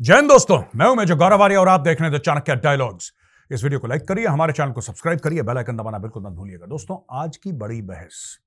हिंद 0.00 0.28
दोस्तों, 0.28 0.56
मैं 0.76 0.86
हूँ 0.86 0.94
मेजर 0.96 1.14
गौरव 1.14 1.42
आर्य 1.42 1.56
और 1.56 1.68
आप 1.68 1.80
देख 1.80 2.00
रहे 2.00 2.10
हैं 2.10 2.18
द 2.18 2.22
चाणक्य 2.22 2.54
डायलॉग्स 2.56 3.12
इस 3.50 3.62
वीडियो 3.64 3.80
को 3.80 3.86
लाइक 3.86 4.06
करिए, 4.08 4.26
हमारे 4.26 4.52
चैनल 4.52 4.70
को 4.72 4.80
सब्सक्राइब 4.80 5.18
करिए 5.18 5.42
बेल 5.42 5.56
आइकन 5.56 5.76
दबाना 5.76 5.98
बिल्कुल 5.98 6.22
मत 6.22 6.32
भूलिएगा। 6.32 6.66
दोस्तों, 6.66 6.96
आज 7.12 7.36
की 7.36 7.52
बड़ी 7.52 7.80
बहस। 7.82 8.38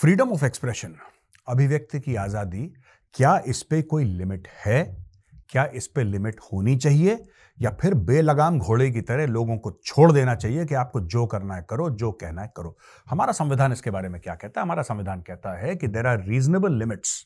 फ्रीडम 0.00 0.32
ऑफ़ 0.32 0.44
एक्सप्रेशन 0.44 0.94
अभिव्यक्ति 1.48 2.00
की 2.00 2.14
आज़ादी, 2.14 2.64
क्या 3.14 3.36
इस 3.46 3.62
पे 3.62 3.80
कोई 3.82 4.04
लिमिट 4.04 4.48
है? 4.64 4.82
क्या 5.50 5.64
इस 5.74 5.86
पे 5.86 6.04
लिमिट 6.04 6.40
होनी 6.52 6.76
चाहिए? 6.76 7.18
या 7.58 7.70
फिर 7.70 7.94
बेलगाम 7.94 8.58
घोड़े 8.58 8.90
की 8.90 9.00
तरह 9.00 9.26
लोगों 9.26 9.58
को 9.58 9.70
छोड़ 9.84 10.10
देना 10.12 10.34
चाहिए 10.34 10.64
कि 10.64 10.74
आपको 10.74 11.00
जो 11.00 11.26
करना 11.26 11.54
है 11.54 11.66
करो, 11.70 11.88
जो 11.90 12.10
कहना 12.12 12.42
है 12.42 12.52
करो। 12.56 12.76
हमारा 13.10 13.32
संविधान 13.32 13.72
इसके 13.72 13.90
बारे 13.90 14.08
में 14.08 14.20
क्या 14.20 14.34
कहता 14.34 14.60
है? 14.60 14.64
हमारा 14.64 14.82
संविधान 14.82 15.20
कहता 15.20 15.56
है 15.58 15.76
कि 15.76 15.88
there 15.88 16.06
are 16.06 16.24
reasonable 16.24 16.72
limits 16.72 17.20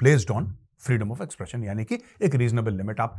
placed 0.00 0.30
on 0.30 0.56
freedom 0.78 1.12
of 1.12 1.22
expression 1.22 1.64
यानी 1.64 1.84
कि 1.84 1.98
एक 2.22 2.34
रीजनेबल 2.34 2.72
लिमिट। 2.72 3.00
आप 3.00 3.16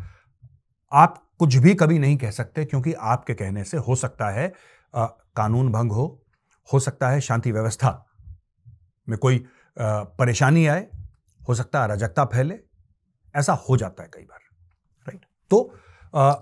आप 0.91 1.23
कुछ 1.39 1.55
भी 1.55 1.75
कभी 1.75 1.99
नहीं 1.99 2.17
कह 2.17 2.31
सकते 2.31 2.65
क्योंकि 2.65 2.93
आपके 2.93 3.33
कहने 3.33 3.63
से 3.63 3.77
हो 3.77 3.95
सकता 3.95 4.29
है 4.29 4.53
आ, 4.95 5.05
कानून 5.05 5.71
भंग 5.71 5.91
हो 5.91 6.25
हो 6.73 6.79
सकता 6.79 7.09
है 7.09 7.21
शांति 7.21 7.51
व्यवस्था 7.51 8.05
में 9.09 9.17
कोई 9.19 9.45
आ, 9.81 10.03
परेशानी 10.03 10.67
आए 10.67 10.87
हो 11.49 11.55
सकता 11.55 11.79
है 11.79 11.85
अराजकता 11.85 12.25
फैले 12.25 12.59
ऐसा 13.35 13.53
हो 13.53 13.77
जाता 13.77 14.03
है 14.03 14.09
कई 14.13 14.23
बार 14.23 14.39
राइट 15.07 15.25
तो 15.49 15.75
आ, 16.15 16.35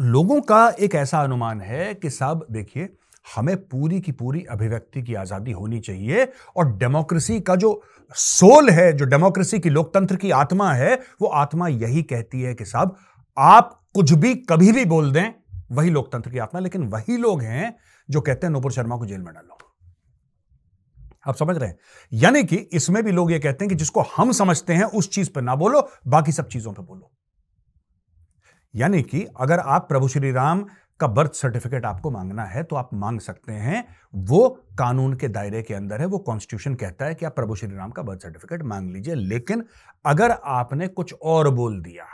लोगों 0.00 0.40
का 0.40 0.68
एक 0.80 0.94
ऐसा 0.94 1.22
अनुमान 1.22 1.60
है 1.60 1.94
कि 1.94 2.10
साहब 2.10 2.46
देखिए 2.50 2.96
हमें 3.36 3.56
पूरी 3.56 4.00
की 4.00 4.12
पूरी 4.12 4.44
अभिव्यक्ति 4.44 5.02
की 5.02 5.14
आज़ादी 5.14 5.52
होनी 5.52 5.80
चाहिए 5.80 6.32
और 6.56 6.76
डेमोक्रेसी 6.76 7.40
का 7.40 7.56
जो 7.56 7.82
सोल 8.14 8.70
है, 8.70 8.92
जो 8.92 9.04
डेमोक्रेसी 9.04 9.58
की 9.58 9.70
लोकतंत्र 9.70 10.16
की 10.16 10.30
आत्मा 10.30 10.72
है, 10.72 10.94
वो 10.94 11.26
आत्मा 11.26 11.68
यही 11.68 12.02
कहती 12.02 12.42
है 12.42 12.54
कि 12.54 12.64
साहब, 12.64 12.96
आप 13.38 13.82
कुछ 13.94 14.12
भी, 14.12 14.34
कभी 14.34 14.72
भी 14.72 14.84
बोल 14.84 15.12
दें, 15.12 15.32
वही 15.72 15.90
लोकतंत्र 15.90 16.30
की 16.30 16.38
आत्मा, 16.38 16.60
लेकिन 16.60 16.82
वही 16.82 17.16
लोग 17.16 17.42
हैं 17.42 17.76
जो 18.10 18.20
कहते 18.20 18.46
हैं 18.46 18.52
नूपुर 18.52 18.72
शर्मा 18.72 18.96
को 18.96 19.06
जेल 19.06 19.20
में 19.20 19.34
डालो। 19.34 19.58
आप 21.26 21.36
समझ 21.36 21.56
रहे 21.56 21.68
हैं? 21.68 21.78
यानी 22.12 22.44
कि 22.44 22.56
इसमें 22.56 23.04
भी 23.04 23.12
लोग 23.12 23.32
ये 23.32 23.38
कहते 23.38 23.64
हैं 23.64 23.68
कि 23.68 23.74
जिसको 23.74 24.00
हम 24.00 24.32
समझते 24.32 24.72
हैं, 24.72 24.84
उस 24.84 25.10
चीज़ 25.10 25.30
पर 25.30 25.42
ना 25.42 25.54
बोलो, 25.54 25.88
बाकी 26.06 26.32
सब 26.32 26.48
चीज़ों 26.48 26.72
पर 26.72 26.82
बोलो। 26.82 27.10
यानी 28.74 29.02
कि 29.02 29.26
अगर 29.40 29.58
आप 29.58 29.88
प्रभु 29.88 30.08
श्री 30.08 30.32
राम 30.32 30.66
का 31.02 31.06
बर्थ 31.08 31.32
सर्टिफिकेट 31.32 31.84
आपको 31.84 32.10
मांगना 32.10 32.44
है 32.44 32.62
तो 32.62 32.76
आप 32.76 32.90
मांग 32.94 33.20
सकते 33.20 33.52
हैं। 33.52 33.84
वो 34.14 34.48
कानून 34.78 35.14
के 35.14 35.28
दायरे 35.28 35.62
के 35.62 35.74
अंदर 35.74 36.00
है, 36.00 36.06
वो 36.06 36.18
कॉन्स्टिट्यूशन 36.20 36.74
कहता 36.74 37.04
है 37.04 37.14
कि 37.14 37.26
आप 37.26 37.34
प्रभु 37.36 37.54
श्री 37.54 37.74
राम 37.76 37.90
का 37.90 38.02
बर्थ 38.02 38.22
सर्टिफिकेट 38.22 38.62
मांग 38.62 38.90
लीजिए। 38.90 39.14
लेकिन 39.14 39.64
अगर 40.06 40.30
आपने 40.30 40.88
कुछ 40.88 41.14
और 41.14 41.50
बोल 41.50 41.80
दिया, 41.82 42.04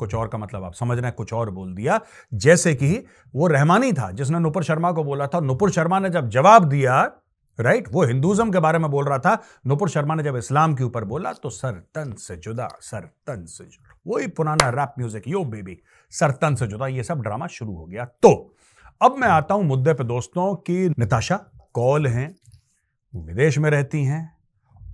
कुछ 0.00 0.14
और 0.14 0.28
का 0.28 0.38
मतलब 0.38 0.64
आप 0.64 0.74
समझ 0.74 0.96
रहे 0.98 1.06
हैं, 1.06 1.14
कुछ 1.14 1.32
और 1.32 1.50
बोल 1.50 1.74
दिया, 1.74 2.00
जैसे 2.34 2.74
कि 2.74 3.04
वो 3.34 3.46
रहमानी 3.46 3.92
था, 3.92 4.10
जिसने 4.10 4.38
नुपुर 4.38 4.64
शर्मा 4.64 4.92
को 4.92 5.04
बोला 5.04 5.26
था। 5.26 5.40
नुपुर 5.40 5.70
शर्मा 5.70 5.98
ने 5.98 6.10
जब 6.10 6.28
जवाब 6.28 6.64
दिया 6.64 7.04
राइट 7.58 7.88
वो 7.92 8.04
हिंदुज्म 8.04 8.50
के 8.52 8.58
बारे 8.58 8.78
में 8.78 8.90
बोल 8.90 9.04
रहा 9.04 9.18
था। 9.18 9.36
नुपुर 9.66 9.88
शर्मा 9.88 10.14
ने 10.14 10.22
जब 10.22 10.36
इस्लाम 10.36 10.74
के 10.74 10.84
ऊपर 10.84 11.04
बोला 11.04 11.32
तो 11.32 11.50
सर 11.50 11.72
तन 11.94 12.12
से 12.18 12.36
जुदा, 12.36 12.68
सर 12.80 13.00
तन 13.26 13.44
से 13.46 13.64
जुदा। 13.64 13.94
वही 14.06 14.26
पुराना 14.28 14.68
रैप 14.70 14.94
म्यूज़िक, 14.98 15.28
यो 15.28 15.44
बेबी, 15.44 15.78
सर 16.12 16.30
तन 16.32 16.54
से 16.54 16.66
जुदा, 16.66 16.86
ये 16.86 17.02
सब 17.02 17.22
ड्रामा 17.22 17.46
शुरू 17.46 17.74
हो 17.74 17.86
गया। 17.86 18.04
तो 18.04 18.54
अब 19.00 19.16
मैं 19.16 19.28
आता 19.28 19.54
हूँ 19.54 19.64
मुद्दे 19.64 19.94
पे 19.94 20.04
दोस्तों 20.04 20.54
कि 20.56 20.88
निताशा 20.98 21.36
कौल 21.74 22.06
हैं, 22.06 22.34
विदेश 23.14 23.58
में 23.58 23.70
रहती 23.70 24.04
हैं 24.04 24.38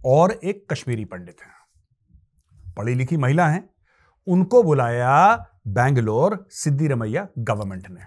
और 0.07 0.33
एक 0.33 0.67
कश्मीरी 0.71 1.05
पंडित 1.05 1.37
हैं। 1.43 2.75
पढ़ी 2.77 2.95
लिखी 2.95 3.17
महिला 3.17 3.49
हैं। 3.49 3.69
उनको 4.27 4.63
बुलाया 4.63 5.37
बैंगलोर 5.69 6.45
सिद्धि 6.51 6.89
रमैया 6.89 7.27
गवर्नमेंट 7.39 7.89
ने। 7.91 8.01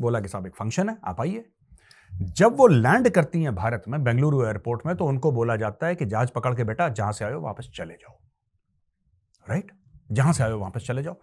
बोला 0.00 0.20
कि 0.20 0.28
साहब, 0.28 0.46
एक 0.46 0.54
फ़ंक्शन 0.54 0.88
है, 0.88 0.96
आप 1.04 1.20
आइए। 1.20 1.44
जब 2.16 2.56
वो 2.56 2.66
लैंड 2.66 3.08
करती 3.10 3.42
हैं 3.42 3.54
भारत 3.54 3.82
में, 3.88 4.02
बेंगलुरु 4.04 4.44
एयरपोर्ट 4.44 4.86
में 4.86 4.94
तो 4.96 5.06
उनको 5.06 5.32
बोला 5.32 5.56
जाता 5.56 5.86
है 5.86 5.94
कि 5.94 6.04
जहाज़ 6.06 6.30
पकड़ 6.34 6.54
के 6.54 6.64
बेटा, 6.64 6.88
जहाँ 6.90 7.12
से 7.12 7.24
आयो 7.24 7.40
वापस 7.40 7.70
चले 7.74 7.94
जाओ। 7.94 8.18
राइट 9.46 9.72
जहाँ 10.10 10.32
से 10.32 10.44
आयो 10.44 10.58
वापस 10.58 10.86
चले 10.86 11.02
जाओ। 11.02 11.16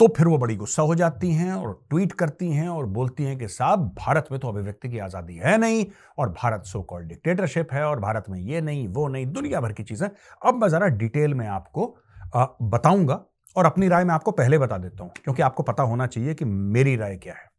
तो 0.00 0.06
फिर 0.08 0.26
वो 0.26 0.38
बड़ी 0.38 0.56
गुस्सा 0.56 0.82
हो 0.82 0.94
जाती 0.94 1.30
हैं 1.32 1.52
और 1.52 1.72
ट्वीट 1.90 2.12
करती 2.12 2.50
हैं 2.50 2.68
और 2.68 2.86
बोलती 2.88 3.24
हैं 3.24 3.36
कि 3.38 3.48
साहब, 3.48 3.80
भारत 3.98 4.28
में 4.32 4.38
तो 4.40 4.48
अभिव्यक्ति 4.48 4.88
की 4.88 4.98
आज़ादी 4.98 5.36
है 5.36 5.56
नहीं 5.58 5.84
और 6.18 6.28
भारत 6.32 6.64
सो 6.66 6.82
कॉल्ड 6.82 7.08
डिक्टेटरशिप 7.08 7.72
है 7.72 7.84
और 7.84 8.00
भारत 8.00 8.24
में 8.28 8.38
ये 8.40 8.60
नहीं, 8.60 8.86
वो 8.88 9.06
नहीं, 9.08 9.26
दुनिया 9.28 9.60
भर 9.60 9.72
की 9.72 9.82
चीज़ें। 9.82 10.08
अब 10.08 10.54
मैं 10.54 10.68
ज़रा 10.68 10.86
डिटेल 10.88 11.34
में 11.34 11.46
आपको 11.48 11.94
बताऊँगा 12.64 13.24
और 13.56 13.66
अपनी 13.66 13.88
राय 13.88 14.04
मैं 14.04 14.14
आपको 14.14 14.30
पहले 14.32 14.58
बता 14.58 14.78
देता 14.78 15.04
हूँ, 15.04 15.12
क्योंकि 15.24 15.42
आपको 15.42 15.62
पता 15.62 15.82
होना 15.82 16.06
चाहिए 16.06 16.34
कि 16.34 16.44
मेरी 16.44 16.96
राय 16.96 17.16
क्या 17.16 17.34
है। 17.34 17.50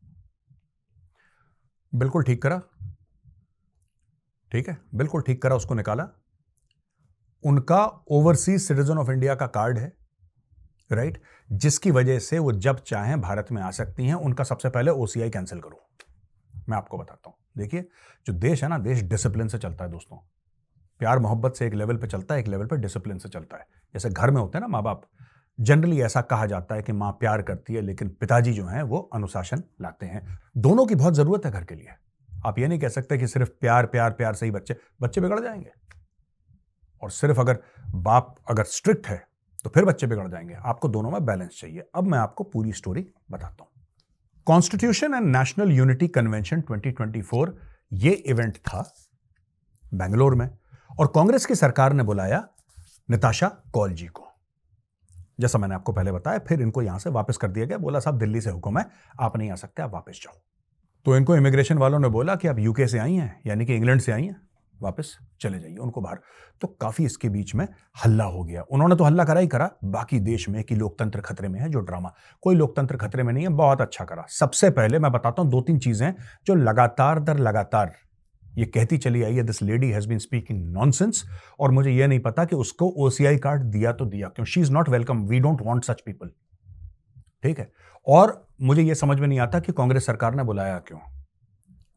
बिल्कुल 1.94 2.24
ठीक 2.24 2.42
करा। 2.42 2.62
ठीक 4.52 4.70
है, 4.70 4.78
बिल्कुल 4.96 5.22
ठीक 5.22 5.42
करा 5.42 5.56
उसको 5.56 5.74
निकाला। 5.74 6.08
उनका 7.44 7.86
ओवरसीज 8.12 8.62
सिटीजन 8.62 8.98
ऑफ़ 8.98 9.12
इंडिया 9.12 9.36
का 9.36 9.48
कार्ड 9.48 9.78
है, 9.78 9.94
राइट? 10.92 11.22
जिसकी 11.52 11.92
वजह 11.92 12.20
से 12.20 12.40
वो 12.40 12.52
जब 12.52 12.80
चाहें 12.80 13.22
भारत 13.22 13.48
में 13.52 13.62
आ 13.62 13.72
सकती 13.72 14.06
हैं, 14.06 14.16
उनका 14.16 14.44
सबसे 14.44 14.70
पहले 14.70 14.92
ओसीआई 14.92 15.30
कैंसिल 15.30 15.60
करो। 15.60 15.80
मैं 16.70 16.78
आपको 16.78 16.98
बताता 16.98 17.30
हूँ। 17.30 17.38
देखिए, 17.58 17.88
जो 18.26 18.34
देश 18.34 18.64
है 18.64 18.70
ना, 18.70 18.78
देश 18.78 19.02
डिसिप्लिन 19.02 19.48
से 19.48 19.58
चलता 19.58 19.86
है 19.86 19.92
दोस्तों। 19.92 20.18
प्यार 21.00 21.20
मोहब्बत 21.20 21.56
से 21.56 21.68
एक 21.68 21.74
लेवल 21.74 21.98
पे 21.98 22.08
चलता 22.08 22.36
है, 22.36 22.42
एक 22.42 22.48
लेवल 22.48 22.66
पे 22.66 22.78
डिसिप्लिन 22.78 23.18
से 23.18 23.30
चलता 23.30 23.58
है। 23.58 23.68
जैसे 23.94 24.10
घर 24.10 24.32
में 24.32 24.42
होते 24.42 24.58
हैं 24.58 24.62
ना 24.62 24.68
माँ 24.68 24.84
बाप 24.84 25.10
जनरली 25.60 26.02
ऐसा 26.02 26.22
कहा 26.22 26.46
जाता 26.46 26.76
है 26.76 26.82
कि 26.82 26.92
माँ 26.92 27.12
प्यार 27.12 27.42
करती 27.42 27.74
है, 27.74 27.82
लेकिन 27.82 28.10
पिताजी 28.10 28.54
जो 28.54 28.66
हैं, 28.66 28.84
वो 28.84 28.98
अनुशासन 29.14 29.64
लाते 29.82 30.06
हैं। 30.06 30.40
दोनों 30.58 30.86
की 30.86 30.96
बहुत 30.96 31.14
ज़रूरत 31.14 31.46
है 31.46 31.52
घर 31.52 31.64
के 31.64 31.76
लिए। 31.76 31.90
आप 32.46 32.60
ये 32.60 32.68
नहीं 32.68 32.80
कह 32.80 32.88
सकते 32.88 33.18
कि 33.18 33.28
सिर्फ़ 33.28 33.50
प्यार 33.62 33.86
प्यार 33.86 34.12
प्यार 34.12 34.34
से 34.34 34.46
ही 34.46 34.52
बच्चे 34.52 34.76
बच्चे 35.02 35.22
बिगड़ 35.22 35.40
जाएँगे। 35.40 35.72
और 37.02 37.12
सिर्फ़ 37.12 37.40
अगर 37.40 37.60
बाप 37.96 38.36
अगर 38.50 38.64
स्ट्रिक्ट 38.64 39.08
है 39.08 39.28
तो 39.64 39.70
फिर 39.70 39.86
बच्चे 39.86 40.08
बिगड़ 40.08 40.28
जाएँगे। 40.28 40.54
आपको 40.54 40.88
दोनों 40.88 41.12
में 41.12 41.26
बैलेंस 41.26 41.58
चाहिए। 41.62 41.84
अब 41.96 42.04
मैं 42.04 42.20
आपको 42.20 42.44
पूरी 42.44 42.74
स्टोरी 42.74 43.08
बताता 43.32 43.64
हूँ। 43.64 43.68
Constitution 44.46 45.14
and 45.14 45.36
national 45.36 45.72
unity 45.72 46.08
convention 46.08 46.62
2024 46.62 47.54
ये 47.94 48.12
इवेंट 48.12 48.58
था 48.58 48.94
बेंगलोर 49.94 50.36
में, 50.36 50.50
और 51.00 51.08
कांग्रेस 51.08 51.46
की 51.46 51.56
सरकार 51.56 51.94
ने 51.94 52.04
बुलाया 52.04 52.48
निताशा 53.10 53.48
कौल 53.74 53.94
जी 53.94 54.08
को। 54.08 54.33
जैसा 55.40 55.60
मैंने 55.60 55.76
आपको 55.76 55.94
पहले 55.94 56.12
बताया, 56.12 56.40
फिर 56.40 56.62
इनको 56.62 56.82
यहाँ 56.82 57.00
से 57.00 57.10
वापस 57.10 57.38
कर 57.38 57.48
दिया 57.48 57.66
गया। 57.66 57.78
बोला, 57.78 58.00
साहब, 58.00 58.18
दिल्ली 58.18 58.42
से 58.42 58.50
हुक्म 58.50 58.80
है, 58.80 58.86
आप 59.20 59.38
नहीं 59.38 59.52
आ 59.52 59.56
सकते, 59.56 59.82
आप 59.82 59.94
वापस 59.94 60.20
जाओ। 60.24 60.40
तो 61.06 61.18
इनको 61.18 61.36
इमिग्रेशन 61.36 61.78
वालों 61.78 62.00
ने 62.00 62.10
बोला 62.10 62.36
कि 62.36 62.48
आप 62.48 62.60
यूके 62.60 62.88
से 62.88 63.00
आई 63.00 63.16
हैं, 63.16 63.42
यानी 63.48 63.66
कि 63.66 63.76
इंग्लैंड 63.76 64.02
से 64.02 64.12
आई 64.12 64.24
हैं, 64.24 64.36
वापस 64.82 65.18
चले 65.42 65.60
जाइए, 65.60 65.76
उनको 65.76 66.02
बाहर। 66.02 66.20
तो 66.62 66.68
काफ़ी 66.82 67.06
इसके 67.06 67.30
बीच 67.30 67.54
में 67.56 67.68
हल्ला 68.06 68.24
हो 68.24 68.44
गया। 68.44 68.62
उन्होंने 68.62 68.96
तो 68.96 69.04
हल्ला 69.04 69.24
करा 69.24 69.40
ही 69.40 69.48
करा, 69.48 69.70
बाकी 69.84 70.20
देश 70.20 70.48
में 70.50 70.64
कि 70.64 70.76
लोकतंत्र 70.76 71.22
खतरे 71.22 71.48
में 71.48 71.60
है, 71.60 71.70
जो 71.70 71.80
ड्रामा 71.80 72.14
कोई 72.44 72.56
लोकतंत्र 72.56 72.98
खतरे 72.98 73.24
में 73.24 73.34
नहीं 73.34 73.44
है, 73.44 73.50
बहुत 73.50 73.82
अच्छा 73.82 74.06
करा। 74.06 74.26
सबसे 74.30 74.70
पहले 74.70 75.00
मैं 75.00 75.12
बताता 75.12 75.42
हूँ 75.42 75.52
दो 75.52 75.62
तीन 75.62 75.80
चीज़ें 75.80 76.14
जो 76.48 76.56
लगातार 76.56 77.20
दर 77.20 77.38
लगातार 77.40 77.94
ये 78.58 78.66
कहती 78.66 78.98
चली 78.98 79.24
आई 79.24 79.36
है 79.36 79.44
this 79.44 79.62
lady 79.62 79.90
has 79.90 80.08
been 80.08 80.18
speaking 80.18 80.74
nonsense 80.74 81.24
और 81.60 81.72
मुझे 81.72 81.92
ये 81.92 82.08
नहीं 82.08 82.20
पता 82.20 82.46
कि 82.46 82.56
उसको 82.56 82.90
ओसीआई 82.98 83.38
कार्ड 83.38 83.62
दिया 83.62 83.92
तो 83.92 84.06
दिया 84.06 84.28
क्यों। 84.28 84.46
She 84.46 84.62
is 84.62 84.72
not 84.72 84.90
welcome 84.90 85.26
we 85.28 85.40
don't 85.40 85.62
want 85.62 85.86
such 85.86 86.02
people 86.02 86.32
ठीक 87.44 87.60
है? 87.60 87.72
और 88.08 88.48
मुझे 88.62 88.82
ये 88.82 88.96
समझ 88.96 89.20
में 89.20 89.28
नहीं 89.28 89.40
आता 89.40 89.60
कि 89.60 89.72
कांग्रेस 89.72 90.06
सरकार 90.06 90.36
ने 90.36 90.44
बुलाया 90.44 90.78
क्यों। 90.78 91.00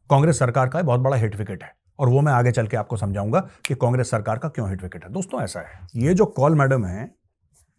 कांग्रेस 0.09 0.39
सरकार 0.39 0.67
का 0.67 0.81
बहुत 0.81 0.99
बड़ा 0.99 1.17
हिट 1.17 1.35
विकेट 1.35 1.63
है 1.63 1.71
और 1.99 2.09
वो 2.09 2.21
मैं 2.21 2.33
आगे 2.33 2.51
चल 2.51 2.67
के 2.67 2.77
आपको 2.77 2.97
समझाऊँगा 2.97 3.39
कि 3.67 3.75
कांग्रेस 3.75 4.11
सरकार 4.11 4.37
का 4.37 4.49
क्यों 4.49 4.69
हिट 4.69 4.83
विकेट 4.83 5.03
है। 5.03 5.11
दोस्तों, 5.11 5.41
ऐसा 5.41 5.59
है। 5.59 5.87
ये 5.95 6.13
जो 6.13 6.25
कॉल 6.25 6.55
मैडम 6.55 6.85
है, 6.85 7.15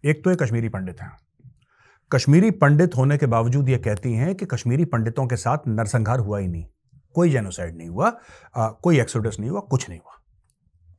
एक 0.04 0.24
तो 0.24 0.30
ये 0.30 0.36
कश्मीरी 0.36 0.68
पंडित 0.68 1.00
हैं। 1.00 1.10
कश्मीरी 2.12 2.50
पंडित 2.50 2.96
होने 2.96 3.18
के 3.18 3.26
बावजूद 3.26 3.68
ये 3.68 3.78
कहती 3.78 4.12
हैं 4.12 4.34
कि 4.34 4.46
कश्मीरी 4.46 4.84
पंडितों 4.84 5.26
के 5.26 5.36
साथ 5.36 5.68
नरसंहार 5.68 6.18
हुआ 6.18 6.38
ही 6.38 6.48
नहीं। 6.48 6.64
कोई 7.14 7.30
जेनोसाइड 7.30 7.76
नहीं 7.76 7.88
हुआ 7.88 8.12
आ, 8.56 8.68
कोई 8.68 9.00
एक्सोडस 9.00 9.36
नहीं 9.40 9.50
हुआ 9.50 9.60
कुछ 9.60 9.88
नहीं 9.88 10.00
हुआ। 10.00 10.12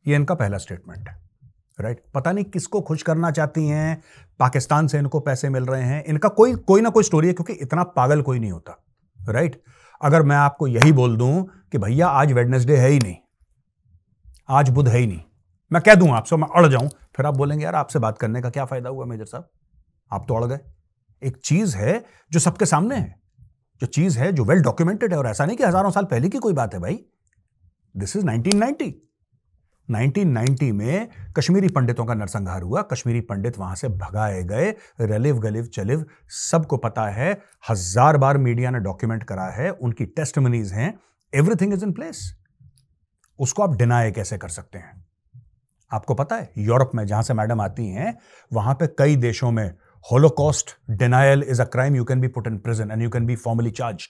ये 0.08 0.16
इनका 0.16 0.36
पहला 0.36 0.58
स्टेटमेंट 0.58 1.10
है 1.10 1.30
राइट 1.80 2.04
पता 2.14 2.32
नहीं 2.32 2.46
किसको 2.46 2.82
खुश 2.82 3.04
करना 3.04 3.32
चाहती 3.32 3.68
हैं 3.68 4.04
पाकिस्तान 4.40 4.88
से 4.88 4.98
इनको 4.98 5.20
पैसे 5.20 5.50
मिल 5.50 5.66
रहे 5.66 5.84
हैं 5.84 6.04
इनका 6.04 6.30
कोई 6.30 6.56
कोई 6.56 6.82
ना 6.82 6.90
कोई 6.90 7.04
स्टोरी 7.04 7.28
है 7.28 7.34
क्योंकि 7.34 7.54
इतना 7.54 7.84
पागल 7.84 8.22
कोई 8.22 8.40
नहीं 8.40 8.52
होता 8.52 8.84
राइट 9.30 9.62
अगर 10.02 10.22
मैं 10.22 10.36
आपको 10.36 10.68
यही 10.68 10.92
बोल 10.92 11.18
दूँ 11.18 11.44
कि 11.72 11.78
भैया 11.78 12.08
आज 12.08 12.32
वेडनेसडे 12.32 12.78
है 12.78 12.90
ही 12.90 13.00
नहीं 13.00 13.16
आज 14.50 14.70
बुध 14.70 14.88
है 14.88 14.98
ही 14.98 15.08
नहीं 15.08 15.22
मैं 15.72 15.82
कह 15.82 15.96
दूँ 15.96 16.10
आपसे 16.10 16.36
मैं 16.36 16.48
अड़ 16.56 16.68
जाऊँ 16.68 16.88
फिर 16.88 17.26
आप 17.26 17.38
बोलेंगे 17.38 17.66
यार 17.66 17.76
आपसे 17.76 18.00
बात 18.00 18.18
करने 18.18 18.42
का 18.42 18.50
क्या 18.50 18.66
फ़ायदा 18.66 18.90
हुआ 18.90 19.06
मेजर 19.06 19.26
साहब? 19.26 19.50
आप 20.12 20.26
तो 20.28 20.36
अड़ 20.36 20.46
गए। 20.46 20.60
एक 21.24 21.38
चीज़ 21.38 21.78
है 21.78 22.06
जो 22.32 22.40
सबके 22.40 22.66
सामने 22.66 22.96
है 22.96 23.19
जो 23.82 23.88
चीज़ 23.88 24.20
है, 24.20 24.32
जो 24.32 24.44
वेल 24.46 24.62
डॉक्यूमेंटेड 24.62 25.14
है, 25.14 25.20
और 25.20 25.28
ऐसा 25.28 25.46
नहीं 25.46 25.58
कि 25.58 25.64
हज़ारों 25.64 25.92
साल 25.92 26.06
पहले 26.06 26.30
की 26.30 26.38
कोई 26.38 26.54
बात 26.54 26.74
है 26.74 26.80
भाई। 26.80 27.00
दिस 27.96 28.16
इज़ 28.16 28.26
1990 28.26 28.94
1990 29.90 30.72
में 30.72 31.10
कश्मीरी 31.38 31.70
पंडितों 31.70 32.06
का 32.06 32.14
नरसंहार 32.14 32.62
हुआ। 32.62 32.82
कश्मीरी 32.82 33.22
पंडित 33.22 33.58
वहाँ 33.58 33.76
से 33.76 33.88
भगाए 33.88 34.44
गए 34.44 34.70
रलिव 35.02 35.40
गलिव, 35.40 35.66
चलिव, 35.66 36.06
सबको 36.30 36.78
पता 36.78 37.08
है, 37.08 37.32
हज़ार 37.70 38.18
बार 38.18 38.38
मीडिया 38.38 38.72
ने 38.72 38.80
डॉक्यूमेंट 38.80 39.24
करा 39.24 39.46
है, 39.46 39.70
उनकी 39.72 40.06
टेस्टमनीज 40.06 40.74
हैं 40.74 40.94
एवरीथिंग 41.34 41.74
इज़ 41.74 41.86
इन 41.86 41.94
प्लेस 41.94 42.36
उसको 43.40 43.64
आप 43.64 43.76
डिनाई 43.76 44.12
कैसे 44.12 44.38
कर 44.38 44.50
सकते 44.50 44.78
हैं? 44.78 45.06
आपको 45.92 46.14
पता 46.14 46.36
है, 46.36 46.52
यूरोप 46.58 46.92
में 46.96 47.06
जहाँ 47.06 47.22
से 47.24 47.34
मैडम 47.34 47.62
आती 47.62 47.88
हैं, 47.88 48.18
वहाँ 48.54 48.74
पे 48.74 48.88
कई 48.88 49.16
देशों 49.16 49.52
में 49.52 49.74
holocaust 50.04 50.70
denial 50.90 51.44
is 51.44 51.62
a 51.62 51.66
crime 51.66 51.96
you 51.96 52.04
can 52.04 52.22
be 52.22 52.28
put 52.28 52.48
in 52.48 52.58
prison 52.58 52.92
and 52.92 53.02
you 53.02 53.10
can 53.10 53.26
be 53.26 53.36
formally 53.36 53.72
charge 53.72 54.08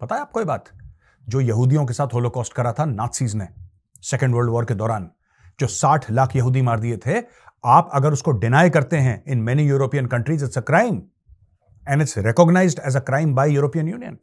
पता 0.00 0.14
है 0.14 0.20
आपको 0.20 0.40
ये 0.40 0.46
बात? 0.46 0.64
जो 1.28 1.40
यहूदियों 1.40 1.84
के 1.86 1.94
साथ 1.94 2.14
होलोकॉस्ट 2.14 2.52
करा 2.52 2.72
था 2.72 2.84
नाथसीज 2.84 3.34
ने 3.34 3.48
सेकेंड 4.02 4.34
वर्ल्ड 4.34 4.50
वॉर 4.50 4.64
के 4.64 4.74
दौरान, 4.74 5.10
जो 5.60 5.66
60 5.66 6.10
लाख 6.10 6.36
यहूदी 6.36 6.62
मार 6.62 6.80
दिए 6.80 6.96
थे, 6.96 7.18
आप 7.64 7.90
अगर 7.94 8.12
उसको 8.12 8.30
डिनाई 8.30 8.70
करते 8.70 8.96
हैं 8.96 9.22
in 9.28 9.38
many 9.38 9.62
European 9.68 10.06
countries 10.06 10.44
it's 10.44 10.58
a 10.58 10.60
crime 10.60 11.02
and 11.88 12.02
it's 12.02 12.18
recognised 12.18 12.80
as 12.86 12.96
a 12.96 13.00
crime 13.00 13.34
by 13.34 13.50
European 13.50 13.88
Union 13.88 14.18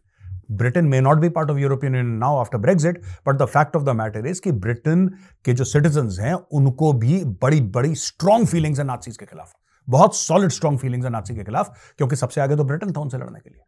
Britain 0.51 0.85
may 0.85 1.01
not 1.01 1.17
be 1.17 1.29
part 1.29 1.49
of 1.49 1.57
European 1.57 1.95
Union 1.95 2.15
now 2.17 2.37
after 2.37 2.57
Brexit 2.57 3.01
but 3.27 3.35
the 3.35 3.45
fact 3.45 3.75
of 3.75 3.83
the 3.83 3.89
matter 3.89 4.27
is 4.27 4.41
कि 4.41 4.51
Britain 4.51 5.07
के 5.45 5.53
जो 5.53 5.63
citizen 5.63 6.09
हैं, 6.21 6.33
उनको 6.33 6.93
भी 6.93 7.23
बड़ी 7.41 7.61
बड़ी 7.61 7.95
strong 7.95 8.47
feelings 8.47 8.79
है 8.79 8.85
नाथसीज 8.85 9.17
के 9.17 9.25
खिलाफ। 9.25 9.53
बहुत 9.87 10.15
सॉलिड 10.15 10.49
स्ट्रॉन्ग 10.49 10.79
फीलिंग्स 10.79 11.05
है 11.05 11.11
नाथसी 11.11 11.35
के 11.35 11.43
खिलाफ, 11.43 11.93
क्योंकि 11.97 12.15
सबसे 12.15 12.41
आगे 12.41 12.55
तो 12.55 12.63
ब्रिटेन 12.63 12.93
था 12.93 13.01
उनसे 13.01 13.17
लड़ने 13.17 13.39
के 13.39 13.49
लिए। 13.49 13.61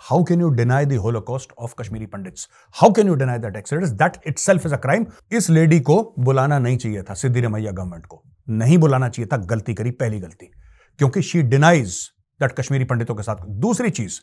How 0.00 0.24
can 0.24 0.40
you 0.40 0.48
deny 0.48 0.86
the 0.86 0.92
holocaust 0.92 1.52
of 1.58 1.74
Kashmiri 1.78 2.06
pandits 2.06 2.48
how 2.74 2.92
can 2.92 3.06
you 3.06 3.14
deny 3.14 3.38
that 3.38 3.56
accident 3.56 3.88
that 3.88 4.12
itself 4.38 4.66
is 4.66 4.74
a 4.74 4.76
crime 4.76 5.06
इस 5.32 5.50
लेडी 5.50 5.80
को 5.80 6.14
बुलाना 6.18 6.58
नहीं 6.58 6.76
चाहिए 6.76 7.02
था, 7.02 7.14
सिद्धि 7.14 7.40
रमैया 7.40 7.72
गवर्नमेंट 7.72 8.06
को। 8.06 8.22
नहीं 8.48 8.78
बुलाना 8.78 9.08
चाहिए 9.08 9.28
था, 9.32 9.36
गलती 9.36 9.74
करी, 9.74 9.90
पहली 9.90 10.20
गलती। 10.20 10.46
क्योंकि 10.98 11.22
शी 11.22 11.42
डिनाइज 11.42 11.96
दैट 12.40 12.52
कश्मीरी 12.52 12.84
पंडितों 12.84 13.14
के 13.14 13.22
साथ। 13.22 13.36
दूसरी 13.48 13.90
चीज़, 13.90 14.20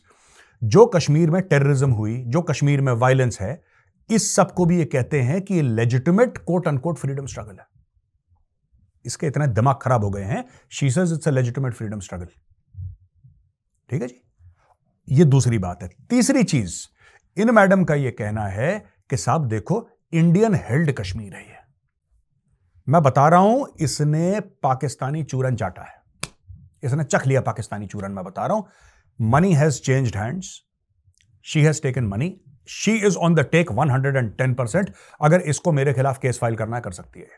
जो 0.64 0.86
कश्मीर 0.86 1.30
में 1.30 1.42
टेररिज्म 1.42 1.90
हुई, 1.90 2.24
जो 2.26 2.42
कश्मीर 2.42 2.80
में 2.80 2.92
वायलेंस 2.92 3.40
है, 3.40 3.62
इस 4.10 4.34
सबको 4.36 4.64
भी 4.64 4.78
ये 4.78 4.84
कहते 4.84 5.20
हैं 5.20 5.42
कि 5.42 5.62
legitimate 5.62 6.38
quote 6.38 6.68
unquote 6.68 6.98
freedom 6.98 7.26
struggle 7.26 7.56
है। 7.58 7.79
इसके 9.04 9.26
इतने 9.26 9.46
दिमाग 9.46 9.78
खराब 9.82 10.04
हो 10.04 10.10
गए 10.10 10.22
हैं 10.22 10.44
she 10.70 10.90
says 10.90 11.12
it's 11.12 11.28
a 11.28 11.70
freedom 11.70 12.00
struggle 12.00 12.28
ठीक 13.90 14.02
है 14.02 14.08
जी? 14.08 14.20
ये 15.08 15.24
दूसरी 15.24 15.58
बात 15.58 15.82
है। 15.82 15.88
तीसरी 16.10 16.42
चीज़, 16.42 16.74
इन 17.36 17.50
मैडम 17.50 17.84
का 17.84 17.94
यह 17.94 18.10
कहना 18.10 18.46
है 18.46 18.78
कि 19.10 19.16
साहब 19.16 19.46
देखो 19.48 19.88
इंडियन 20.12 20.54
हेल्ड 20.54 20.92
कश्मीर 20.92 21.34
है 21.34 21.42
ये। 21.42 21.56
मैं 22.86 23.02
बता 23.02 23.28
रहा 23.28 23.40
हूँ, 23.40 23.66
इसने 23.80 24.40
पाकिस्तानी 24.40 25.22
चूरन 25.24 25.56
चाटा 25.56 25.82
है। 25.82 25.98
इसने 26.82 27.04
चख 27.04 27.26
लिया 27.26 27.40
पाकिस्तानी 27.40 27.86
चूरन, 27.86 28.12
मैं 28.12 28.24
बता 28.24 28.46
रहा 28.46 28.56
हूँ। 28.56 28.68
Money 29.18 29.52
has 29.54 29.80
changed 29.82 30.16
hands 30.16 30.60
she 31.46 31.62
has 31.62 31.82
taken 31.82 32.04
money 32.04 32.34
she 32.68 32.96
is 32.96 33.16
on 33.16 33.34
the 33.34 33.40
take 33.52 33.70
110 33.72 34.54
percent 34.54 34.92
अगर 35.20 35.40
इसको 35.40 35.72
मेरे 35.72 35.92
खिलाफ 35.92 36.18
केस 36.18 36.38
फ़ाइल 36.38 36.56
करना 36.56 36.80
कर 36.80 36.92
सकती 36.92 37.20
है। 37.20 37.28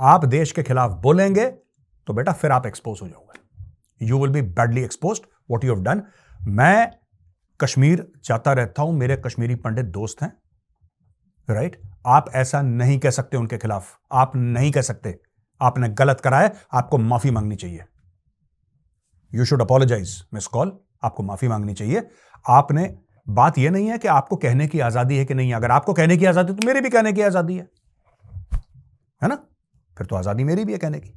आप 0.00 0.24
देश 0.24 0.52
के 0.52 0.62
खिलाफ 0.62 0.90
बोलेंगे 1.02 1.46
तो 2.06 2.12
बेटा 2.12 2.32
फिर 2.32 2.50
आप 2.50 2.66
एक्सपोज 2.66 2.98
हो 3.02 3.08
जाओगे। 3.08 4.06
You 4.06 4.18
will 4.18 4.30
be 4.32 4.42
badly 4.42 4.82
expose 4.82 5.20
what 5.50 5.64
you 5.64 5.74
have 5.74 5.82
done 5.84 6.02
मैं 6.48 6.90
कश्मीर 7.60 8.06
जाता 8.24 8.52
रहता 8.52 8.82
हूँ, 8.82 8.92
मेरे 8.94 9.16
कश्मीरी 9.16 9.54
पंडित 9.56 9.86
दोस्त 9.86 10.22
हैं 10.22 10.32
राइट 11.48 11.72
right? 11.72 11.88
आप 12.06 12.30
ऐसा 12.34 12.60
नहीं 12.62 12.98
कह 12.98 13.10
सकते 13.10 13.36
उनके 13.36 13.58
खिलाफ। 13.58 13.96
आप 14.12 14.32
नहीं 14.36 14.70
कह 14.72 14.82
सकते। 14.82 15.14
आपने 15.60 15.88
गलत 15.90 16.20
करा 16.20 16.38
है, 16.40 16.52
आपको 16.72 16.98
माफ़ी 16.98 17.30
मांगनी 17.30 17.56
चाहिए। 17.56 17.84
You 19.32 19.44
should 19.44 19.62
apologise 19.62 20.14
Miss 20.34 20.46
Kaul 20.46 20.72
आपको 21.04 21.22
माफ़ी 21.22 21.48
मांगनी 21.48 21.74
चाहिए। 21.74 22.02
आपने, 22.44 22.94
बात 23.26 23.58
यह 23.58 23.70
नहीं 23.70 23.88
है 23.88 23.98
कि 23.98 24.08
आपको 24.08 24.36
कहने 24.38 24.66
की 24.66 24.80
आज़ादी 24.80 25.16
है 25.16 25.24
कि 25.24 25.34
नहीं 25.34 25.52
अगर 25.54 25.70
आपको 25.70 25.92
कहने 25.92 26.16
की 26.16 26.26
आज़ादी 26.26 26.52
तो 26.52 26.66
मेरी 26.66 26.80
भी 26.80 26.90
कहने 26.90 27.12
की 27.12 27.22
आज़ादी 27.22 27.56
है। 27.56 27.68
है 29.22 29.28
ना? 29.28 29.38
फिर 30.00 30.06
तो 30.06 30.16
आज़ादी 30.16 30.44
मेरी 30.44 30.64
भी 30.64 30.72
है 30.72 30.78
कहने 30.78 30.98
की। 31.00 31.12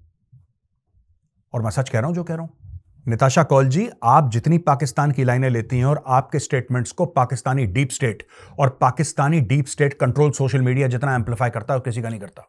और 1.53 1.62
मैं 1.62 1.69
सच 1.71 1.89
कह 1.89 2.00
रहा 2.00 2.07
हूँ, 2.07 2.15
जो 2.15 2.24
कह 2.24 2.35
रहा 2.35 2.44
हूँ। 2.44 2.81
निताशा 3.07 3.44
कौल 3.44 3.68
जी, 3.68 3.88
आप 4.06 4.30
जितनी 4.31 4.57
पाकिस्तान 4.57 5.12
की 5.12 5.24
लाइनें 5.24 5.50
लेती 5.50 5.77
हैं 5.77 5.85
और 5.85 6.03
आपके 6.07 6.39
स्टेटमेंट्स 6.39 6.91
को 6.91 7.06
पाकिस्तानी 7.15 7.65
डीप 7.68 7.89
स्टेट 7.89 8.25
और 8.59 8.77
Pakistani 8.81 9.39
deep 9.44 9.68
state 9.68 9.94
control 9.94 10.31
social 10.31 10.62
media 10.62 10.88
जितना 10.88 11.15
एम्पलीफाई 11.15 11.50
करता 11.50 11.74
है 11.74 11.80
किसी 11.80 12.01
का 12.01 12.09
नहीं 12.09 12.19
करता। 12.19 12.47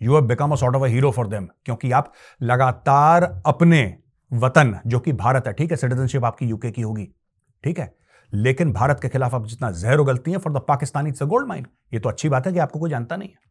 You 0.00 0.14
have 0.14 0.26
become 0.26 0.52
a 0.52 0.56
sort 0.56 0.76
of 0.76 0.84
a 0.84 0.88
hero 0.88 1.10
for 1.10 1.28
them 1.28 1.48
क्योंकि 1.64 1.90
आप 1.92 2.12
लगातार 2.42 3.24
अपने 3.46 3.82
वतन, 4.32 4.78
जो 4.86 4.98
कि 4.98 5.12
भारत 5.14 5.46
है, 5.46 5.52
ठीक 5.52 5.70
है 5.70 5.76
सिटीजनशिप 5.76 6.24
आपकी 6.24 6.46
यूके 6.46 6.70
की 6.70 6.82
होगी, 6.82 7.08
ठीक 7.64 7.78
है? 7.78 7.92
लेकिन 8.32 8.72
भारत 8.72 9.00
के 9.02 9.08
खिलाफ 9.08 9.34
आप 9.34 9.46
जितना 9.46 9.70
जहर 9.72 9.98
उगलती 9.98 10.30
हैं 10.30 10.38
for 10.38 10.52
the 10.52 10.64
Pakistani 10.68 11.10
it's 11.10 11.22
a 11.22 11.26
gold 11.26 11.48
mine 11.48 11.66
ये 11.92 12.00
तो 12.00 12.08
अच्छी 12.08 12.28
बात 12.28 12.46
है 12.46 12.52
कि 12.52 12.58
आपको 12.58 12.78
कोई 12.78 12.90
जानता 12.90 13.16
नहीं 13.16 13.28
है। 13.28 13.49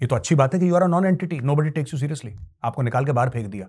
ये 0.00 0.06
तो 0.06 0.16
अच्छी 0.16 0.34
बात 0.34 0.54
है 0.54 0.60
कि 0.60 0.68
you 0.68 0.74
are 0.74 0.82
a 0.82 0.86
non 0.86 1.06
entity 1.06 1.40
nobody 1.56 1.70
takes 1.70 1.94
you 1.94 1.98
seriously 2.00 2.34
आपको 2.64 2.82
निकाल 2.82 3.04
के 3.04 3.12
बाहर 3.12 3.30
फेंक 3.30 3.46
दिया। 3.46 3.66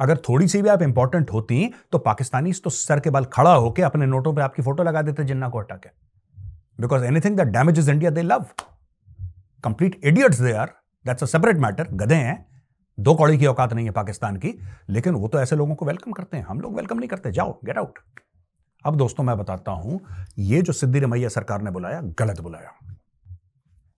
अगर 0.00 0.16
थोड़ी 0.18 0.48
सी 0.48 0.62
भी 0.62 0.68
आप 0.68 0.82
इंपॉर्टेंट 0.82 1.30
होती 1.32 1.70
तो 1.92 1.98
पाकिस्तानी 1.98 2.52
तो 2.64 2.70
सर 2.70 3.00
के 3.00 3.10
बाल 3.10 3.24
खड़ा 3.24 3.54
होकर 3.54 3.82
अपने 3.82 4.06
नोटों 4.06 4.34
पर 4.34 4.42
आपकी 4.42 4.62
फ़ोटो 4.62 4.82
लगा 4.82 5.02
देते 5.02 5.24
जिन्ना 5.24 5.48
को 5.48 5.58
हटा 5.58 5.76
के 5.76 5.88
because 6.78 7.04
anything 7.04 7.36
that 7.36 7.48
damage 7.48 7.78
is 7.78 7.90
India 7.90 8.10
they 8.10 8.22
love 8.22 8.46
complete 9.64 10.00
idiots 10.04 10.40
they 10.40 10.52
are 10.52 10.72
that's 11.04 11.22
a 11.22 11.26
separate 11.26 11.56
matter 11.56 11.88
गधे 11.94 12.14
हैं। 12.14 12.44
दो 12.98 13.14
कौड़ी 13.14 13.38
की 13.38 13.46
औकात 13.46 13.72
नहीं 13.72 13.86
है 13.86 13.92
पाकिस्तान 13.92 14.36
की। 14.36 14.52
लेकिन 14.88 15.14
वो 15.14 15.28
तो 15.28 15.40
ऐसे 15.40 15.56
लोगों 15.56 15.74
को 15.74 15.86
वेलकम 15.86 16.12
करते 16.12 16.36
हैं। 16.36 16.44
हम 16.44 16.60
लोग 16.60 16.76
वेलकम 16.76 16.98
नहीं 16.98 17.08
करते। 17.08 17.30
जाओ 17.32 17.52
गेट 17.64 17.78
आउट 17.78 17.98
अब 18.84 18.96
दोस्तों, 18.96 19.24
मैं 19.24 19.36
बताता 19.38 19.72
हूँ, 19.72 20.00
ये 20.38 20.60
जो 20.62 20.72
सिद्धि 20.72 21.00
रमैया 21.00 21.28
सरकार 21.28 21.62
ने 21.62 21.70
बुलाया, 21.70 22.00
गलत 22.18 22.40
बुलाया। 22.40 22.72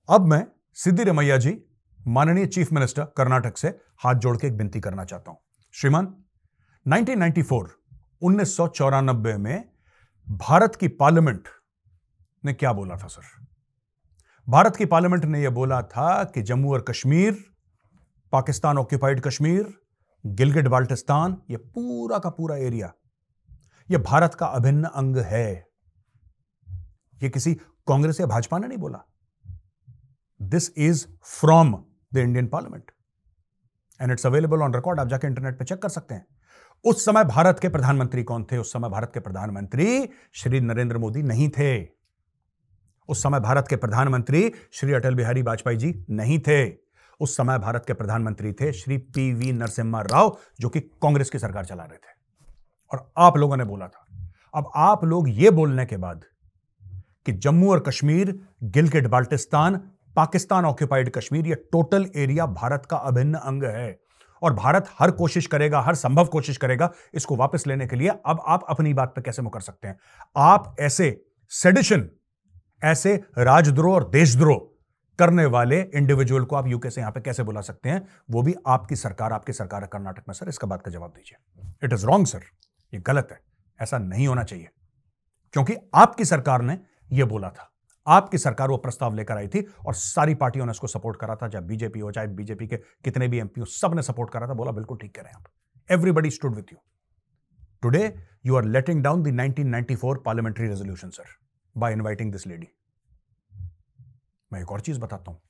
अब 0.09 0.27
मैं 0.27 0.45
सिद्धि 0.77 1.05
रमैया 1.05 1.37
जी 1.37 1.51
माननीय 2.07 2.47
चीफ 2.47 2.73
मिनिस्टर 2.73 3.05
कर्नाटक 3.17 3.57
से 3.57 3.69
हाथ 3.99 4.15
जोड़ 4.15 4.37
के 4.37 4.47
एक 4.47 4.53
विनती 4.53 4.81
करना 4.81 5.05
चाहता 5.05 5.31
हूँ। 5.31 5.39
श्रीमान 5.73 6.15
1994 6.87 7.69
उन्नीस 8.23 8.57
में 9.39 9.69
भारत 10.29 10.77
की 10.77 10.89
पार्लियामेंट 10.89 11.49
ने 12.45 12.53
क्या 12.55 12.73
बोला 12.73 12.97
था, 12.97 13.07
सर? 13.07 13.47
भारत 14.49 14.77
की 14.77 14.85
पार्लियामेंट 14.85 15.25
ने 15.25 15.43
यह 15.43 15.51
बोला 15.51 15.83
था 15.83 16.25
कि 16.25 16.43
जम्मू 16.43 16.73
और 16.73 16.81
कश्मीर, 16.81 17.45
पाकिस्तान 18.33 18.79
ऑक्यूपाइड 18.79 19.21
कश्मीर 19.21 19.75
गिलगिट 20.27 20.69
बाल्टिस्तान, 20.69 21.37
यह 21.51 21.59
पूरा 21.75 22.19
का 22.19 22.31
पूरा 22.31 22.57
एरिया, 22.57 22.93
यह 23.91 23.99
भारत 23.99 24.35
का 24.35 24.47
अभिन्न 24.47 24.85
अंग 24.85 25.17
है। 25.17 25.67
यह 27.23 27.29
किसी 27.29 27.55
कांग्रेस 27.89 28.21
या 28.21 28.27
भाजपा 28.27 28.59
ने 28.59 28.69
नहीं 28.69 28.79
बोला। 28.79 29.05
This 30.43 30.79
is 30.79 31.07
from 31.23 31.85
the 32.15 32.17
Indian 32.17 32.47
parliament. 32.47 32.91
And 34.03 34.13
it's 34.13 34.27
available 34.27 34.63
on 34.63 34.75
record 34.75 35.01
आप 35.01 35.09
जाके 35.09 35.27
इंटरनेट 35.27 35.59
पर 35.59 35.65
चेक 35.65 35.83
कर 35.83 35.89
सकते 35.89 36.15
हैं। 36.15 36.27
उस 36.85 37.05
समय 37.05 37.25
भारत 37.25 37.59
के 37.59 37.69
प्रधानमंत्री 37.69 38.23
कौन 38.23 38.45
थे? 38.45 38.59
उस 38.59 38.73
समय 38.73 38.89
भारत 38.89 39.11
के 39.15 39.21
प्रधानमंत्री 39.21 40.09
श्री 40.33 40.61
नरेंद्र 40.61 40.99
मोदी 40.99 41.23
नहीं 41.23 41.49
थे। 41.49 41.89
उस 43.09 43.23
समय 43.23 43.41
भारत 43.41 43.67
के 43.69 43.77
प्रधानमंत्री 43.77 44.53
श्री 44.73 44.93
अटल 44.93 45.15
बिहारी 45.15 45.43
वाजपेयी 45.43 45.77
जी 45.77 46.07
नहीं 46.11 46.39
थे। 46.39 46.89
उस 47.21 47.37
समय 47.37 47.59
भारत 47.59 47.85
के 47.87 47.93
प्रधानमंत्री 47.93 48.53
थे 48.53 48.73
श्री 48.73 48.99
पी 48.99 49.33
वी 49.33 49.53
नरसिम्हा 49.53 50.03
राव, 50.03 50.39
जो 50.61 50.69
कि 50.69 50.81
कांग्रेस 50.81 51.31
की 51.31 51.39
सरकार 51.39 51.65
चला 51.65 51.83
रहे 51.83 51.97
थे। 51.97 52.19
और 52.93 53.13
आप 53.19 53.37
लोगों 53.37 53.57
ने 53.57 53.65
बोला 53.65 53.89
था। 53.89 54.31
अब 54.55 54.71
आप 54.77 55.05
लोग 55.05 55.29
ये 55.29 55.51
बोलने 55.51 55.87
के 55.87 55.97
बाद 55.97 56.25
कि 57.27 57.33
जम्मू 57.33 57.73
और 57.73 57.81
कश्मीर 57.81 58.49
गिलगिट 58.63 59.07
बाल्टिस्तान 59.07 59.91
पाकिस्तान 60.19 60.65
ऑक्यूपाइड 60.65 61.11
कश्मीर, 61.11 61.47
ये 61.47 61.55
टोटल 61.55 62.11
एरिया 62.17 62.47
भारत 62.47 62.87
का 62.91 62.97
अभिन्न 62.97 63.35
अंग 63.35 63.63
है। 63.63 64.01
और 64.43 64.55
भारत 64.55 64.87
हर 64.99 65.11
कोशिश 65.11 65.47
करेगा, 65.47 65.81
हर 65.81 65.95
संभव 65.95 66.27
कोशिश 66.27 66.57
करेगा 66.57 66.93
इसको 67.15 67.37
वापस 67.37 67.67
लेने 67.67 67.87
के 67.87 67.97
लिए। 67.97 68.09
अब 68.09 68.43
आप 68.47 68.65
अपनी 68.69 68.95
बात 68.95 69.09
पर 69.17 69.23
कैसे 69.23 69.43
मुकर 69.43 69.61
सकते 69.61 69.89
हैं? 69.89 69.99
आप 70.37 70.77
ऐसे 70.81 71.25
सेडिशन 71.49 72.11
ऐसे 72.85 73.25
राजद्रोह 73.39 73.95
और 73.95 74.09
देशद्रोह 74.09 74.79
करने 75.19 75.47
वाले 75.47 75.81
इंडिविजुअल 75.81 76.45
को 76.45 76.57
आप 76.57 76.67
यूके 76.67 76.91
से 76.91 77.01
यहाँ 77.01 77.13
पे 77.13 77.21
कैसे 77.21 77.43
बुला 77.43 77.61
सकते 77.61 77.89
हैं? 77.89 78.07
वो 78.31 78.43
भी 78.43 78.55
आपकी 78.67 78.97
सरकार 78.97 79.33
आपकी 79.33 79.53
सरकार 79.53 79.83
है 79.83 79.89
कर्नाटक 79.93 80.23
में। 80.29 80.35
सर, 80.35 80.49
इसका 80.49 80.67
बात 80.67 80.83
का 80.83 80.91
जवाब 80.91 81.11
दीजिए। 81.11 81.69
इट 81.85 81.93
इज़ 81.93 82.07
रॉन्ग 82.07 82.27
सर 82.27 82.41
ये 82.95 83.01
गलत 83.01 83.29
है। 83.33 83.41
ऐसा 83.83 83.99
नहीं 83.99 84.29
होना 84.29 84.43
चाहिए। 84.43 84.69
क्योंकि 85.53 85.77
आपकी 85.95 86.25
सरकार 86.25 86.63
ने 86.63 86.79
यह 87.13 87.25
बोला 87.25 87.51
था। 87.51 87.73
आपकी 88.09 88.39
सरकार 88.39 88.71
वो 88.71 88.77
प्रस्ताव 88.79 89.15
लेकर 89.15 89.37
आई 89.37 89.49
थी 89.49 89.61
और 89.87 89.95
सारी 89.95 90.35
पार्टियों 90.37 90.67
ने 90.67 90.71
उसको 90.71 90.87
सपोर्ट 90.89 91.21
करा 91.21 91.37
था, 91.37 91.49
चाहे 91.49 91.65
बीजेपी 91.67 92.01
हो, 92.01 92.11
चाहे 92.13 92.27
बीजेपी 92.29 92.67
के 92.67 92.77
कितने 92.77 93.29
भी 93.29 93.39
एमपी 93.39 93.61
हो 93.61 93.67
सबने 93.69 94.03
सपोर्ट 94.03 94.31
करा 94.33 94.49
था, 94.49 94.55
बोला, 94.55 94.73
बिल्कुल 94.73 94.99
ठीक 94.99 95.15
कह 95.15 95.23
रहे 95.23 95.31
हैं 95.31 95.37
आप। 95.37 95.51
Everybody 95.91 96.31
stood 96.31 96.55
with 96.55 96.73
you 96.73 96.79
today 97.83 98.15
you 98.47 98.57
are 98.57 98.65
letting 98.67 99.03
down 99.03 99.23
the 99.23 99.27
1994 99.31 100.17
parliamentary 100.25 100.69
resolution 100.69 101.11
sir 101.11 101.37
by 101.77 101.93
inviting 101.93 102.33
this 102.33 102.47
lady 102.47 102.69
मैं 104.51 104.61
एक 104.61 104.73
और 104.73 104.81
चीज़ 104.81 105.01
बताता 105.01 105.31
हूँ। 105.31 105.41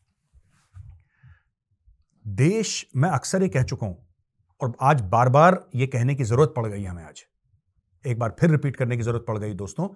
देश, 2.25 2.87
मैं 2.97 3.11
अक्सर 3.11 3.43
ये 3.43 3.49
कह 3.49 3.63
चुका 3.63 3.87
हूँ, 3.87 3.97
और 4.61 4.73
आज 4.83 5.01
बार 5.03 5.29
बार 5.29 5.65
ये 5.75 5.87
कहने 5.87 6.15
की 6.15 6.25
ज़रूरत 6.25 6.53
पड़ 6.57 6.67
गई 6.67 6.85
हमें 6.85 7.03
आज। 7.05 7.23
एक 8.05 8.19
बार 8.19 8.35
फिर 8.41 8.51
रिपीट 8.51 8.77
करने 8.77 8.97
की 8.97 9.03
ज़रूरत 9.03 9.25
पड़ 9.29 9.37
गई 9.39 9.55
दोस्तों, 9.55 9.87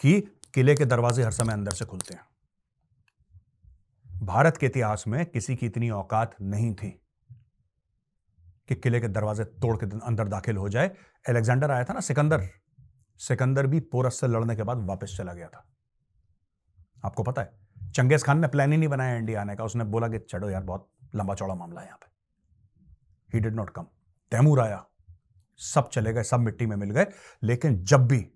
कि 0.00 0.22
किले 0.54 0.74
के 0.74 0.84
दरवाजे 0.84 1.22
हर 1.22 1.30
समय 1.30 1.52
अंदर 1.52 1.72
से 1.72 1.84
खुलते 1.84 2.14
हैं। 2.14 2.24
भारत 4.22 4.56
के 4.56 4.66
इतिहास 4.66 5.04
में 5.06 5.26
किसी 5.26 5.56
की 5.56 5.66
इतनी 5.66 5.90
औकात 5.90 6.34
नहीं 6.40 6.74
थी 6.74 7.02
कि 8.68 8.74
किले 8.74 9.00
के 9.00 9.08
दरवाजे 9.08 9.44
तोड़ 9.44 9.76
के 9.76 9.86
अंदर 9.98 10.28
दाखिल 10.28 10.56
हो 10.56 10.68
जाए। 10.68 10.88
अलेक्जेंडर 11.28 11.70
आया 11.70 11.84
था 11.84 11.92
ना 11.92 12.00
सिकंदर। 12.00 12.48
सिकंदर 13.18 13.66
भी 13.66 13.80
पोरस 13.80 14.20
से 14.20 14.28
लड़ने 14.28 14.56
के 14.56 14.62
बाद 14.62 14.78
वापस 14.78 15.14
चला 15.18 15.34
गया 15.34 15.48
था। 15.48 15.66
आपको 17.04 17.22
पता 17.22 17.42
है, 17.42 17.52
चंगेज 17.94 18.24
खान 18.24 18.38
ने 18.38 18.48
प्लान 18.48 18.72
ही 18.72 18.78
नहीं 18.78 18.88
बनाया 18.88 19.16
इंडिया 19.16 19.40
आने 19.40 19.56
का। 19.56 19.64
उसने 19.64 19.84
बोला 19.84 20.08
कि 20.08 20.18
चढ़ो 20.18 20.50
यार, 20.50 20.62
बहुत 20.62 20.90
लंबा 21.14 21.34
चौड़ा 21.34 21.54
मामला 21.54 21.80
है 21.80 21.86
यहाँ 21.86 21.98
पे। 21.98 22.10
He 23.34 23.40
did 23.40 23.54
not 23.54 23.70
come 23.70 23.82
Timur 24.30 24.60
आया। 24.60 24.86
सब 25.56 25.88
चले 25.88 26.12
गए, 26.12 26.22
सब 26.22 26.40
मिट्टी 26.40 26.66
में 26.66 26.76
मिल 26.76 26.90
गए। 26.90 27.06
लेकिन 27.42 27.84
जब 27.84 28.06
भी 28.06 28.32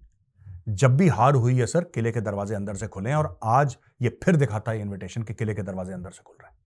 जब 0.75 0.97
भी 0.97 1.09
हार 1.09 1.35
हुई 1.35 1.59
है, 1.59 1.67
सर, 1.67 1.85
किले 1.85 2.13
के 2.13 2.21
दरवाजे 2.21 2.55
अंदर 2.55 2.75
से 2.75 2.87
खुले 2.87 3.15
और 3.15 3.39
आज 3.45 3.77
ये 4.03 4.19
फिर 4.25 4.37
दिखाता 4.37 4.73
है 4.73 4.81
इनविटेशन 4.81 5.23
कि 5.23 5.35
किले 5.35 5.55
के 5.55 5.63
दरवाजे 5.63 5.93
अंदर 5.93 6.11
से 6.11 6.23
खुल 6.27 6.37
रहे 6.43 6.51
हैं। 6.51 6.59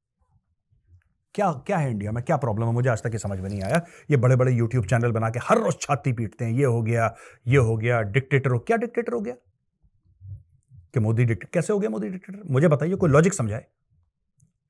क्या 1.34 1.52
क्या 1.52 1.78
है 1.78 1.90
इंडिया 1.90 2.12
में? 2.12 2.24
क्या 2.24 2.36
प्रॉब्लम 2.36 2.66
है? 2.66 2.72
मुझे 2.72 2.88
आज 2.88 3.02
तक 3.02 3.10
ये 3.12 3.18
समझ 3.18 3.40
में 3.40 3.50
नहीं 3.50 3.62
आया। 3.62 3.84
ये 4.10 4.16
बड़े 4.16 4.36
बड़े 4.36 4.52
यूट्यूब 4.52 4.86
चैनल 4.86 5.12
बना 5.12 5.30
के 5.30 5.38
हर 5.38 5.58
रोज 5.58 5.76
छाती 5.80 6.12
पीटते 6.12 6.44
हैं। 6.44 6.52
ये 6.52 6.64
हो 6.64 6.82
गया, 6.82 7.14
ये 7.46 7.56
हो 7.56 7.76
गया 7.76 8.00
डिक्टेटर 8.00 8.50
हो, 8.50 8.58
क्या 8.58 8.76
डिक्टेटर 8.76 9.12
हो 9.12 9.20
गया? 9.20 9.34
कि 10.94 11.00
मोदी 11.00 11.24
डिक्टेटर 11.24 11.50
कैसे 11.54 11.72
हो 11.72 11.78
गया 11.78 11.90
मोदी 11.90 12.08
डिक्टेटर 12.08 12.42
मुझे 12.50 12.68
बताइए, 12.68 12.94
कोई 12.94 13.10
लॉजिक 13.10 13.34
समझाए? 13.34 13.66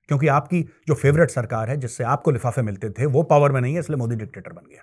क्योंकि 0.08 0.28
आपकी 0.28 0.62
जो 0.62 0.94
फेवरेट 0.94 1.30
सरकार 1.30 1.70
है, 1.70 1.76
जिससे 1.76 2.04
आपको 2.04 2.30
लिफाफे 2.30 2.62
मिलते 2.62 2.90
थे, 2.90 3.06
वो 3.06 3.22
पावर 3.22 3.52
में 3.52 3.60
नहीं 3.60 3.74
है, 3.74 3.80
इसलिए 3.80 3.96
मोदी 3.96 4.16
डिक्टेटर 4.16 4.52
बन 4.52 4.62
गया। 4.70 4.82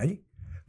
है 0.00 0.08
जी? 0.08 0.20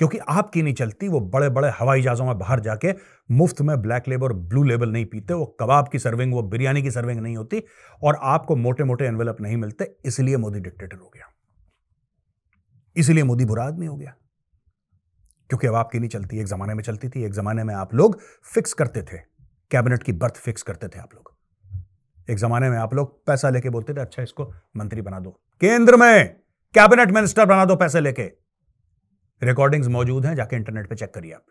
क्योंकि 0.01 0.17
आपकी 0.17 0.61
नहीं 0.61 0.73
चलती, 0.73 1.07
वो 1.07 1.19
बड़े 1.19 1.49
बड़े 1.49 1.69
हवाई 1.69 2.01
जहाजों 2.01 2.25
में 2.25 2.37
बाहर 2.37 2.59
जाके 2.59 2.93
मुफ़्त 3.31 3.61
में 3.61 3.81
ब्लैक 3.81 4.07
लेबल 4.07 4.23
और 4.23 4.33
ब्लू 4.33 4.63
लेबल 4.63 4.89
नहीं 4.89 5.05
पीते, 5.05 5.33
वो 5.33 5.45
कबाब 5.45 5.87
की 5.87 5.99
सर्विंग, 5.99 6.33
वो 6.33 6.41
बिरयानी 6.41 6.81
की 6.83 6.91
सर्विंग 6.91 7.19
नहीं 7.19 7.37
होती 7.37 7.63
और 8.03 8.17
आपको 8.21 8.55
मोटे 8.55 8.83
मोटे 8.83 9.05
एनवेलप 9.05 9.37
नहीं 9.41 9.57
मिलते, 9.57 9.95
इसलिए 10.05 10.37
मोदी 10.37 10.59
डिक्टेटर 10.59 10.97
हो 10.97 11.11
गया। 11.15 11.25
इसलिए 12.95 13.23
मोदी 13.23 13.45
बुरा 13.45 13.63
आदमी 13.63 13.85
हो 13.85 13.95
गया। 13.95 14.13
क्योंकि 15.49 15.67
अब 15.67 15.75
आपकी 15.75 15.99
नहीं 15.99 16.09
चलती, 16.09 16.39
एक 16.39 16.45
जमाने 16.45 16.73
में 16.73 16.83
चलती 16.83 17.09
थी, 17.09 17.23
एक 17.23 17.31
जमाने 17.31 17.63
में 17.63 17.75
आप 17.75 17.93
लोग 17.93 18.19
फिक्स 18.53 18.73
करते 18.73 19.03
थे 19.03 19.17
कैबिनेट 19.71 20.03
की 20.03 20.11
बर्थ 20.11 20.35
फिक्स 20.35 20.63
करते 20.63 20.87
थे 20.87 20.99
आप 20.99 21.09
लोग। 21.15 21.35
एक 22.29 22.37
जमाने 22.37 22.69
में 22.69 22.77
आप 22.77 22.93
लोग 22.93 23.25
पैसा 23.25 23.49
लेके 23.49 23.69
बोलते 23.69 23.93
थे 23.93 24.01
अच्छा 24.01 24.23
इसको 24.23 24.53
मंत्री 24.77 25.01
बना 25.01 25.19
दो, 25.19 25.29
केंद्र 25.61 25.95
में 25.95 26.29
कैबिनेट 26.73 27.11
मिनिस्टर 27.11 27.45
बना 27.45 27.65
दो 27.65 27.75
पैसे 27.75 27.99
लेके। 27.99 28.41
रिकॉर्डिंग्स 29.43 29.87
मौजूद 29.87 30.25
हैं, 30.25 30.35
जाके 30.35 30.55
इंटरनेट 30.55 30.89
पे 30.89 30.95
चेक 30.95 31.13
करिए 31.13 31.33
आप। 31.33 31.45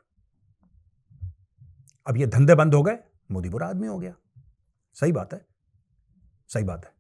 अब 2.06 2.16
ये 2.16 2.26
धंधे 2.26 2.54
बंद 2.54 2.74
हो 2.74 2.82
गए, 2.82 2.98
मोदी 3.30 3.48
बुरा 3.48 3.66
आदमी 3.66 3.86
हो 3.86 3.98
गया। 3.98 4.14
सही 4.94 5.12
बात 5.12 5.34
है। 5.34 5.46
सही 6.48 6.64
बात 6.64 6.84
है। 6.84 6.92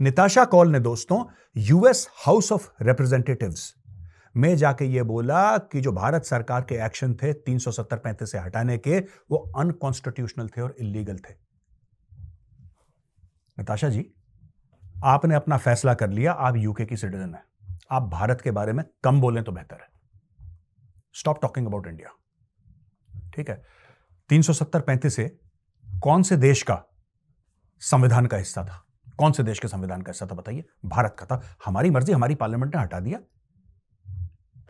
निताशा 0.00 0.44
कॉल 0.44 0.68
ने 0.68 0.80
दोस्तों 0.80 1.24
यूएस 1.56 2.08
हाउस 2.26 2.52
ऑफ़ 2.52 2.70
रिप्रेजेंटेटिव्स 2.82 3.74
में 4.36 4.56
जाके 4.56 4.84
ये 4.84 5.02
बोला 5.02 5.58
कि 5.58 5.80
जो 5.80 5.92
भारत 5.92 6.24
सरकार 6.24 6.62
के 6.62 6.74
एक्शन 6.74 7.14
थे 7.14 7.32
370 7.32 7.96
पैंतीस 7.96 8.32
से 8.32 8.38
हटाने 8.38 8.78
के, 8.78 8.98
वो 9.00 9.52
अनकॉन्स्टिट्यूशनल 9.56 10.48
थे 10.48 10.60
और 10.60 10.76
इलीगल 10.80 11.16
थे। 11.16 11.34
नताशा 13.60 13.88
जी, 13.88 14.14
आपने 15.04 15.34
अपना 15.34 15.56
फैसला 15.56 15.94
कर 15.94 16.10
लिया, 16.10 16.32
आप 16.32 16.56
यूके 16.56 16.86
की 16.86 16.96
सिटीजन 16.96 17.34
है। 17.34 17.44
आप 17.90 18.02
भारत 18.02 18.40
के 18.40 18.50
बारे 18.50 18.72
में 18.72 18.84
कम 19.04 19.20
बोलें 19.20 19.44
तो 19.44 19.52
बेहतर 19.52 19.76
है। 19.76 19.95
स्टॉप 21.20 21.42
टॉकिंग 21.42 21.66
अबाउट 21.66 21.86
इंडिया 21.86 22.10
ठीक 23.34 23.50
है? 23.50 23.62
370 24.28 24.80
पैंतीस 24.80 25.16
से 25.16 25.38
कौन 26.02 26.22
से 26.22 26.36
देश 26.36 26.62
का 26.62 26.82
संविधान 27.80 28.26
का 28.26 28.36
हिस्सा 28.36 28.64
था? 28.64 28.86
कौन 29.18 29.32
से 29.32 29.42
देश 29.42 29.58
के 29.58 29.68
संविधान 29.68 30.02
का 30.02 30.10
हिस्सा 30.10 30.26
था, 30.26 30.34
बताइए? 30.34 30.64
भारत 30.84 31.16
का 31.18 31.26
था। 31.26 31.56
हमारी 31.64 31.90
मर्ज़ी, 31.90 32.12
हमारी 32.12 32.34
पार्लियामेंट 32.34 32.76
ने 32.76 32.82
हटा 32.82 33.00
दिया। 33.00 33.18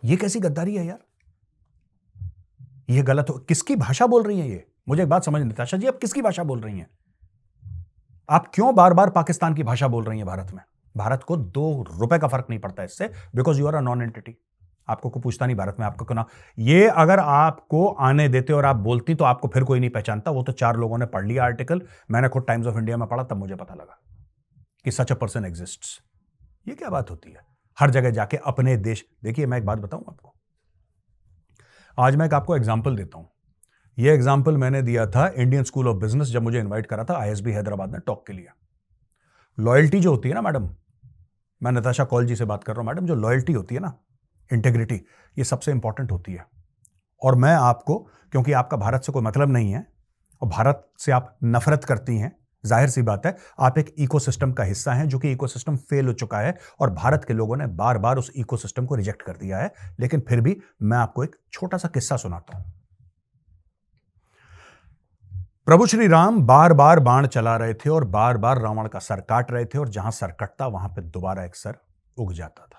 यह 0.05 0.17
कैसी 0.17 0.41
गद्दारी 0.41 0.77
है 0.77 0.87
यार? 0.87 0.99
ये 2.91 3.03
गलत 3.03 3.27
हो 3.31 3.35
किसकी 3.35 3.77
भाषा 3.77 4.07
बोल 4.07 4.23
रही 4.23 4.41
है 4.41 4.49
ये? 4.49 4.67
मुझे 4.89 5.03
एक 5.03 5.09
बात 5.09 5.25
समझ 5.25 5.43
निताशा 5.43 5.77
जी, 5.77 5.87
आप 5.87 5.99
किसकी 5.99 6.23
भाषा 6.23 6.45
बोल 6.45 6.61
रही 6.61 6.79
हैं? 6.79 6.91
आप 8.31 8.51
क्यों 8.55 8.75
बार 8.75 8.95
बार 8.95 9.11
पाकिस्तान 9.11 9.55
की 9.55 9.63
भाषा 9.63 9.89
बोल 9.89 10.05
रही 10.05 10.19
हैं 10.19 10.27
भारत 10.27 10.53
में? 10.53 10.63
भारत 10.97 11.23
को 11.23 11.37
दो 11.37 11.85
रुपए 11.91 12.19
का 12.19 12.29
फ़र्क 12.29 12.47
नहीं 12.51 12.61
पड़ता 12.61 12.85
इससे 12.85 13.11
because 13.35 13.59
you 13.59 13.67
are 13.67 13.75
a 13.75 13.81
non 13.81 14.03
entity 14.03 14.37
आपको 14.89 15.11
को 15.11 15.21
पूछता 15.21 15.47
नहीं 15.47 15.57
भारत 15.57 15.77
में, 15.81 15.87
आपको 15.87 16.05
क्यों 16.05 16.17
ना। 16.17 16.25
ये 16.59 16.87
अगर 16.89 17.19
आपको 17.21 17.87
आने 17.87 18.29
देते 18.29 18.53
और 18.53 18.65
आप 18.65 18.77
बोलती 18.79 19.15
तो 19.15 19.25
आपको 19.25 19.49
फिर 19.49 19.65
कोई 19.65 19.81
नहीं 19.81 19.91
पहचानता। 19.91 20.31
वो 20.31 20.43
तो 20.43 20.53
चार 20.55 20.77
लोगों 20.77 20.99
ने 20.99 21.07
पढ़ 21.09 21.27
लिया 21.27 21.45
आर्टिकल 21.45 21.83
मैंने 22.11 22.29
खुद 22.29 22.45
टाइम्स 22.47 22.67
ऑफ़ 22.67 22.79
इंडिया 22.79 22.97
में 22.97 23.09
पढ़ा, 23.09 23.23
तब 23.25 23.37
मुझे 23.37 23.55
पता 23.55 23.75
लगा 23.75 24.01
कि 24.85 24.91
सच 24.93 25.13
अ 25.13 25.15
पर्सन 25.17 25.45
एग्जिस्ट 25.45 26.03
ये 26.67 26.75
क्या 26.75 26.91
बात 26.91 27.11
होती 27.11 27.31
है? 27.31 27.41
हर 27.79 27.91
जगह 27.91 28.11
जाके 28.13 28.37
अपने 28.47 28.77
देश, 28.79 29.05
देखिए 29.25 29.47
मैं 29.47 29.59
एक 29.59 29.67
बात 29.67 29.79
बताऊँ 29.79 30.05
आपको। 30.09 30.35
आज 31.99 32.17
मैं 32.17 32.27
एक 32.27 32.35
आपको 32.35 32.57
एग्ज़ाम्पल 32.57 32.97
देता 32.97 33.19
हूँ। 33.19 33.29
ये 33.99 34.13
एग्ज़ाम्पल 34.13 34.57
मैंने 34.57 34.81
दिया 34.83 35.07
था 35.07 35.27
इंडियन 35.29 35.65
स्कूल 35.65 35.89
ऑफ़ 35.89 35.97
बिज़नेस 35.97 36.29
जब 36.29 36.43
मुझे 36.43 36.59
इन्वाइट 36.61 36.87
करा 36.87 37.05
था 37.05 37.17
आईएसबी 37.19 37.53
हैदराबाद 37.53 37.93
ने 37.93 37.99
टॉक 38.07 38.27
के 38.27 38.33
लिए। 38.33 38.49
लॉयल्टी 39.59 40.01
जो 40.01 40.11
होती 40.11 40.29
है 40.29 40.35
ना, 40.35 40.41
मैडम, 40.43 40.69
मैं 41.61 41.73
नताशा 41.73 42.05
कॉल 42.05 42.27
जी 42.27 42.37
से 42.37 42.45
बात 42.45 42.65
कर 42.65 42.73
रहा 42.73 42.81
हूँ, 42.81 42.89
मैडम, 42.89 43.07
जो 43.07 43.15
लॉयल्टी 43.17 43.53
होती 43.53 43.75
है 43.75 43.81
ना 43.81 43.93
इंटेग्रिटी 44.51 45.01
ये 45.37 45.45
सबसे 45.45 45.73
इंपॉर्टेंट 45.73 46.13
होती 46.13 46.33
है। 46.33 46.47
और 47.23 47.35
मैं 47.35 47.55
आपको, 47.55 47.99
क्योंकि 48.33 48.53
आपका 48.53 48.77
भारत 48.77 49.03
से 49.03 49.13
कोई 49.13 49.23
मतलब 49.23 49.53
नहीं 49.53 49.73
है, 49.73 49.87
और 50.43 50.49
भारत 50.49 50.89
से 50.99 51.13
आप 51.13 51.37
नफरत 51.45 51.85
करती 51.85 52.17
हैं, 52.19 52.37
ज़ाहिर 52.65 52.89
सी 52.89 53.03
बात 53.03 53.27
है, 53.27 53.37
आप 53.61 53.79
एक 53.79 53.95
इकोसिस्टम 53.99 54.53
का 54.53 54.65
हिस्सा 54.65 54.93
हैं, 54.93 55.09
जो 55.09 55.19
कि 55.19 55.33
इकोसिस्टम 55.33 55.77
फेल 55.77 56.07
हो 56.07 56.13
चुका 56.13 56.39
है, 56.39 56.57
और 56.81 56.91
भारत 56.91 57.25
के 57.25 57.35
लोगों 57.35 57.57
ने 57.57 57.67
बार 57.67 57.99
बार 57.99 58.17
उस 58.17 58.31
इकोसिस्टम 58.37 58.87
को 58.87 58.95
रिजेक्ट 58.95 59.23
कर 59.23 59.37
दिया 59.37 59.59
है। 59.59 59.73
लेकिन 60.01 60.21
फिर 60.21 60.41
भी 60.41 60.57
मैं 60.83 60.99
आपको 60.99 61.25
एक 61.25 61.37
छोटा 61.53 61.79
सा 61.79 61.89
किस्सा 61.89 62.17
सुनाता 62.17 62.57
हूँ। 62.59 62.73
प्रभु 65.67 65.87
श्री 65.87 66.07
राम 66.09 66.41
बार 66.43 66.73
बार 66.73 67.01
बाण 67.01 67.27
चला 67.27 67.57
रहे 67.57 67.75
थे 67.75 67.91
और 67.91 68.05
बार 68.05 68.37
बार 68.37 68.61
रावण 68.61 68.89
का 68.89 68.99
सर 68.99 69.21
काट 69.21 69.51
रहे 69.51 69.65
थे, 69.65 69.79
और 69.79 69.89
जहाँ 69.89 70.11
सर 70.11 70.33
कटता, 70.33 70.67
वहाँ 70.67 70.89
पर 70.89 71.03
दोबारा 71.03 71.45
एक 71.45 71.57
सर 71.57 71.77
उग 72.17 72.33
जाता 72.33 72.67
था। 72.67 72.76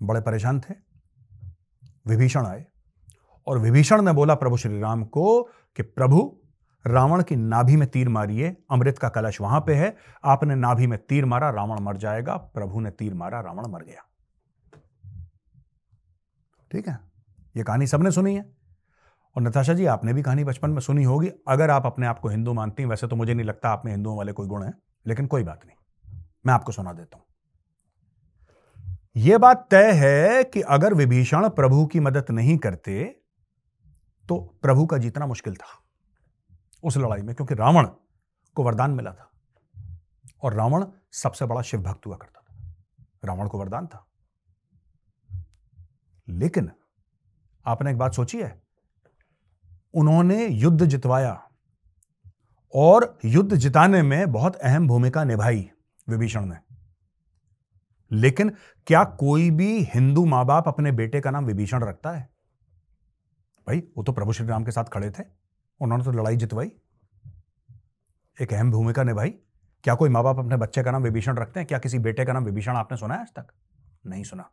बड़े 0.00 0.20
परेशान 0.20 0.60
थे, 0.60 0.74
विभीषण 2.06 2.46
आए 2.46 2.64
और 3.46 3.58
विभीषण 3.58 4.02
ने 4.02 4.12
बोला 4.12 4.34
प्रभु 4.34 4.56
श्री 4.56 4.80
राम 4.80 5.04
को 5.04 5.42
कि 5.76 5.82
प्रभु, 5.82 6.36
रावण 6.84 7.22
की 7.22 7.36
नाभि 7.36 7.76
में 7.76 7.88
तीर 7.88 8.08
मारिए, 8.08 8.56
अमृत 8.70 8.98
का 8.98 9.08
कलश 9.08 9.40
वहाँ 9.40 9.60
पे 9.60 9.74
है, 9.74 9.96
आपने 10.24 10.54
नाभि 10.54 10.86
में 10.86 10.98
तीर 10.98 11.24
मारा, 11.24 11.50
रावण 11.50 11.80
मर 11.80 11.96
जाएगा, 11.96 12.36
प्रभु 12.36 12.80
ने 12.80 12.90
तीर 12.90 13.14
मारा, 13.14 13.40
रावण 13.40 13.66
मर 13.66 13.82
गया। 13.82 14.02
ठीक 16.70 16.88
है, 16.88 16.98
ये 17.56 17.62
कहानी 17.62 17.86
सबने 17.86 18.10
सुनी 18.10 18.34
है 18.34 18.44
और 19.36 19.42
नताशा 19.42 19.74
जी, 19.74 19.86
आपने 19.86 20.12
भी 20.12 20.22
कहानी 20.22 20.44
बचपन 20.44 20.70
में 20.70 20.80
सुनी 20.80 21.04
होगी। 21.04 21.30
अगर 21.48 21.70
आप 21.70 21.86
अपने 21.86 22.06
आप 22.06 22.18
को 22.18 22.28
हिंदू 22.28 22.52
मानती 22.52 22.82
हैं, 22.82 22.90
वैसे 22.90 23.06
तो 23.06 23.16
मुझे 23.16 23.34
नहीं 23.34 23.46
लगता 23.46 23.70
आप 23.70 23.82
में 23.84 23.92
हिंदुओं 23.92 24.16
वाले 24.16 24.32
कोई 24.32 24.46
गुण 24.46 24.64
हैं, 24.64 24.72
लेकिन 25.06 25.26
कोई 25.26 25.44
बात 25.44 25.66
नहीं, 25.66 25.76
मैं 26.46 26.54
आपको 26.54 26.72
सुना 26.72 26.92
देता 26.92 27.16
हूँ। 27.16 27.25
यह 29.16 29.38
बात 29.38 29.66
तय 29.70 29.92
है 29.92 30.44
कि 30.44 30.60
अगर 30.60 30.94
विभीषण 30.94 31.48
प्रभु 31.48 31.84
की 31.86 32.00
मदद 32.00 32.30
नहीं 32.30 32.56
करते 32.58 33.04
तो 34.28 34.38
प्रभु 34.62 34.86
का 34.86 34.98
जीतना 34.98 35.26
मुश्किल 35.26 35.54
था 35.54 35.82
उस 36.84 36.96
लड़ाई 36.96 37.22
में, 37.22 37.34
क्योंकि 37.34 37.54
रावण 37.54 37.86
को 38.56 38.64
वरदान 38.64 38.90
मिला 38.90 39.12
था 39.12 39.30
और 40.42 40.54
रावण 40.54 40.84
सबसे 41.12 41.46
बड़ा 41.46 41.62
शिव 41.62 41.82
भक्त 41.82 42.06
हुआ 42.06 42.16
करता 42.16 42.40
था। 42.40 42.74
रावण 43.24 43.48
को 43.48 43.58
वरदान 43.58 43.86
था। 43.86 44.06
लेकिन 46.28 46.70
आपने 47.66 47.90
एक 47.90 47.98
बात 47.98 48.14
सोची 48.14 48.38
है? 48.38 48.62
उन्होंने 49.94 50.46
युद्ध 50.46 50.86
जितवाया 50.86 51.42
और 52.74 53.18
युद्ध 53.24 53.56
जिताने 53.56 54.02
में 54.02 54.32
बहुत 54.32 54.56
अहम 54.56 54.88
भूमिका 54.88 55.24
निभाई 55.24 55.70
विभीषण 56.08 56.44
ने। 56.44 56.65
लेकिन 58.12 58.50
क्या 58.86 59.04
कोई 59.04 59.50
भी 59.50 59.82
हिंदू 59.82 60.24
माँ 60.24 60.46
बाप 60.46 60.68
अपने 60.68 60.92
बेटे 60.92 61.20
का 61.20 61.30
नाम 61.30 61.44
विभीषण 61.44 61.84
रखता 61.84 62.10
है? 62.10 62.28
भाई, 63.66 63.82
वो 63.96 64.02
तो 64.02 64.12
प्रभु 64.12 64.32
श्री 64.32 64.46
राम 64.46 64.64
के 64.64 64.70
साथ 64.70 64.84
खड़े 64.84 65.10
थे। 65.10 65.22
उन्होंने 65.80 66.04
तो 66.04 66.12
लड़ाई 66.12 66.36
जितवाई। 66.36 66.72
एक 68.40 68.52
अहम 68.52 68.70
भूमिका 68.70 69.02
निभाई। 69.02 69.30
क्या 69.84 69.94
कोई 69.94 70.08
माँ 70.08 70.22
बाप 70.22 70.38
अपने 70.38 70.56
बच्चे 70.56 70.82
का 70.82 70.90
नाम 70.90 71.02
विभीषण 71.02 71.36
रखते 71.36 71.60
हैं? 71.60 71.66
क्या 71.66 71.78
किसी 71.78 71.98
बेटे 71.98 72.24
का 72.24 72.32
नाम 72.32 72.44
विभीषण 72.44 72.76
आपने 72.76 72.98
सुना 72.98 73.14
है 73.14 73.20
आज 73.20 73.28
तक? 73.28 73.46
नहीं 74.06 74.24
सुना। 74.24 74.50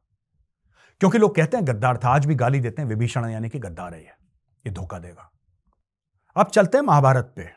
क्योंकि 1.00 1.17
लोग 1.17 1.36
कहते 1.36 1.57
हैं 1.57 1.67
गद्दार 1.67 1.98
था, 1.98 2.10
आज 2.10 2.25
भी 2.25 2.36
गाली 2.36 2.60
देते 2.60 2.81
हैं, 2.81 2.89
विभीषण 2.89 3.25
यानी 3.25 3.50
कि 3.50 3.60
गद्दार 3.60 3.93
है 3.93 4.03
ये। 4.03 4.72
धोखा 4.72 5.00
देगा। 5.00 5.31
अब 6.36 6.48
चलते 6.48 6.77
हैं 6.77 6.86
महाभारत 6.86 7.33
पे। 7.36 7.50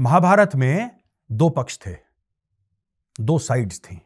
महाभारत 0.00 0.54
में 0.54 1.00
दो 1.32 1.48
पक्ष 1.48 1.78
थे। 1.86 1.96
दो 3.20 3.38
साइड्स 3.38 3.80
थी। 3.80 4.03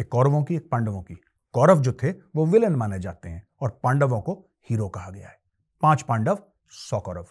एक 0.00 0.08
कौरवों 0.08 0.44
की, 0.44 0.56
एक 0.56 0.70
पांडवों 0.70 1.02
की। 1.02 1.14
कौरव 1.52 1.80
जो 1.80 1.92
थे, 1.92 2.10
वो 2.10 2.46
विलन 2.46 2.76
माने 2.76 2.98
जाते 2.98 3.28
हैं 3.28 3.48
और 3.60 3.80
पांडवों 3.82 4.20
को 4.20 4.50
हीरो 4.70 4.88
कहा 4.88 5.10
गया 5.10 5.28
है। 5.28 5.40
पाँच 5.82 6.02
पांडव, 6.02 6.38
सौ 6.70 7.00
कौरव। 7.00 7.26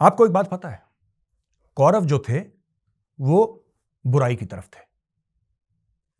आपको 0.00 0.26
एक 0.26 0.32
बात 0.32 0.50
पता 0.50 0.68
है, 0.68 0.82
कौरव 1.76 2.04
जो 2.04 2.24
थे, 2.28 2.40
वो 3.20 3.64
बुराई 4.06 4.36
की 4.36 4.46
तरफ़ 4.46 4.66
थे। 4.66 4.80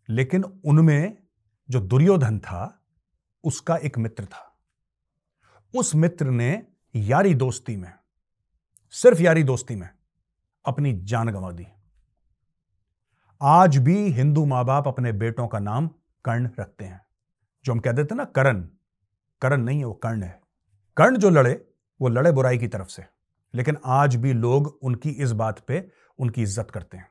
लेकिन 0.08 0.44
उनमें 0.44 1.22
जो 1.70 1.80
दुर्योधन 1.80 2.38
था, 2.38 2.82
उसका 3.44 3.76
एक 3.76 3.98
मित्र 3.98 4.24
था। 4.24 4.58
उस 5.74 5.94
मित्र 5.94 6.26
ने 6.26 6.66
यारी 6.94 7.34
दोस्ती 7.34 7.76
में, 7.76 7.92
सिर्फ़ 8.90 9.22
यारी 9.22 9.42
दोस्ती 9.42 9.76
में, 9.76 9.90
अपनी 10.64 10.92
जान 11.04 11.30
गंवा 11.30 11.52
दी। 11.52 11.66
आज 13.44 13.76
भी 13.76 14.08
हिंदू 14.08 14.46
माँ 14.46 14.64
बाप 14.64 14.88
अपने 14.88 15.12
बेटों 15.12 15.48
का 15.48 15.58
नाम 15.58 15.88
कर्ण 16.24 16.50
रखते 16.60 16.84
हैं। 16.84 17.06
जो 17.64 17.72
हम 17.72 17.78
कह 17.78 17.92
देते 17.92 18.14
ना, 18.14 18.24
करण। 18.24 18.68
करण 19.40 19.62
नहीं 19.62 19.78
है, 19.78 19.84
वो 19.84 19.92
कर्ण 19.92 20.22
है। 20.22 20.40
कर्ण 20.96 21.16
जो 21.16 21.30
लड़े, 21.30 21.68
वो 22.00 22.08
लड़े 22.08 22.32
बुराई 22.32 22.58
की 22.58 22.68
तरफ़ 22.68 22.88
से। 22.88 23.04
लेकिन 23.54 23.78
आज 23.84 24.16
भी 24.16 24.32
लोग 24.32 24.78
उनकी 24.82 25.10
इस 25.10 25.32
बात 25.32 25.58
पे 25.58 25.90
उनकी 26.18 26.42
इज़्ज़त 26.42 26.70
करते 26.70 26.96
हैं 26.96 27.08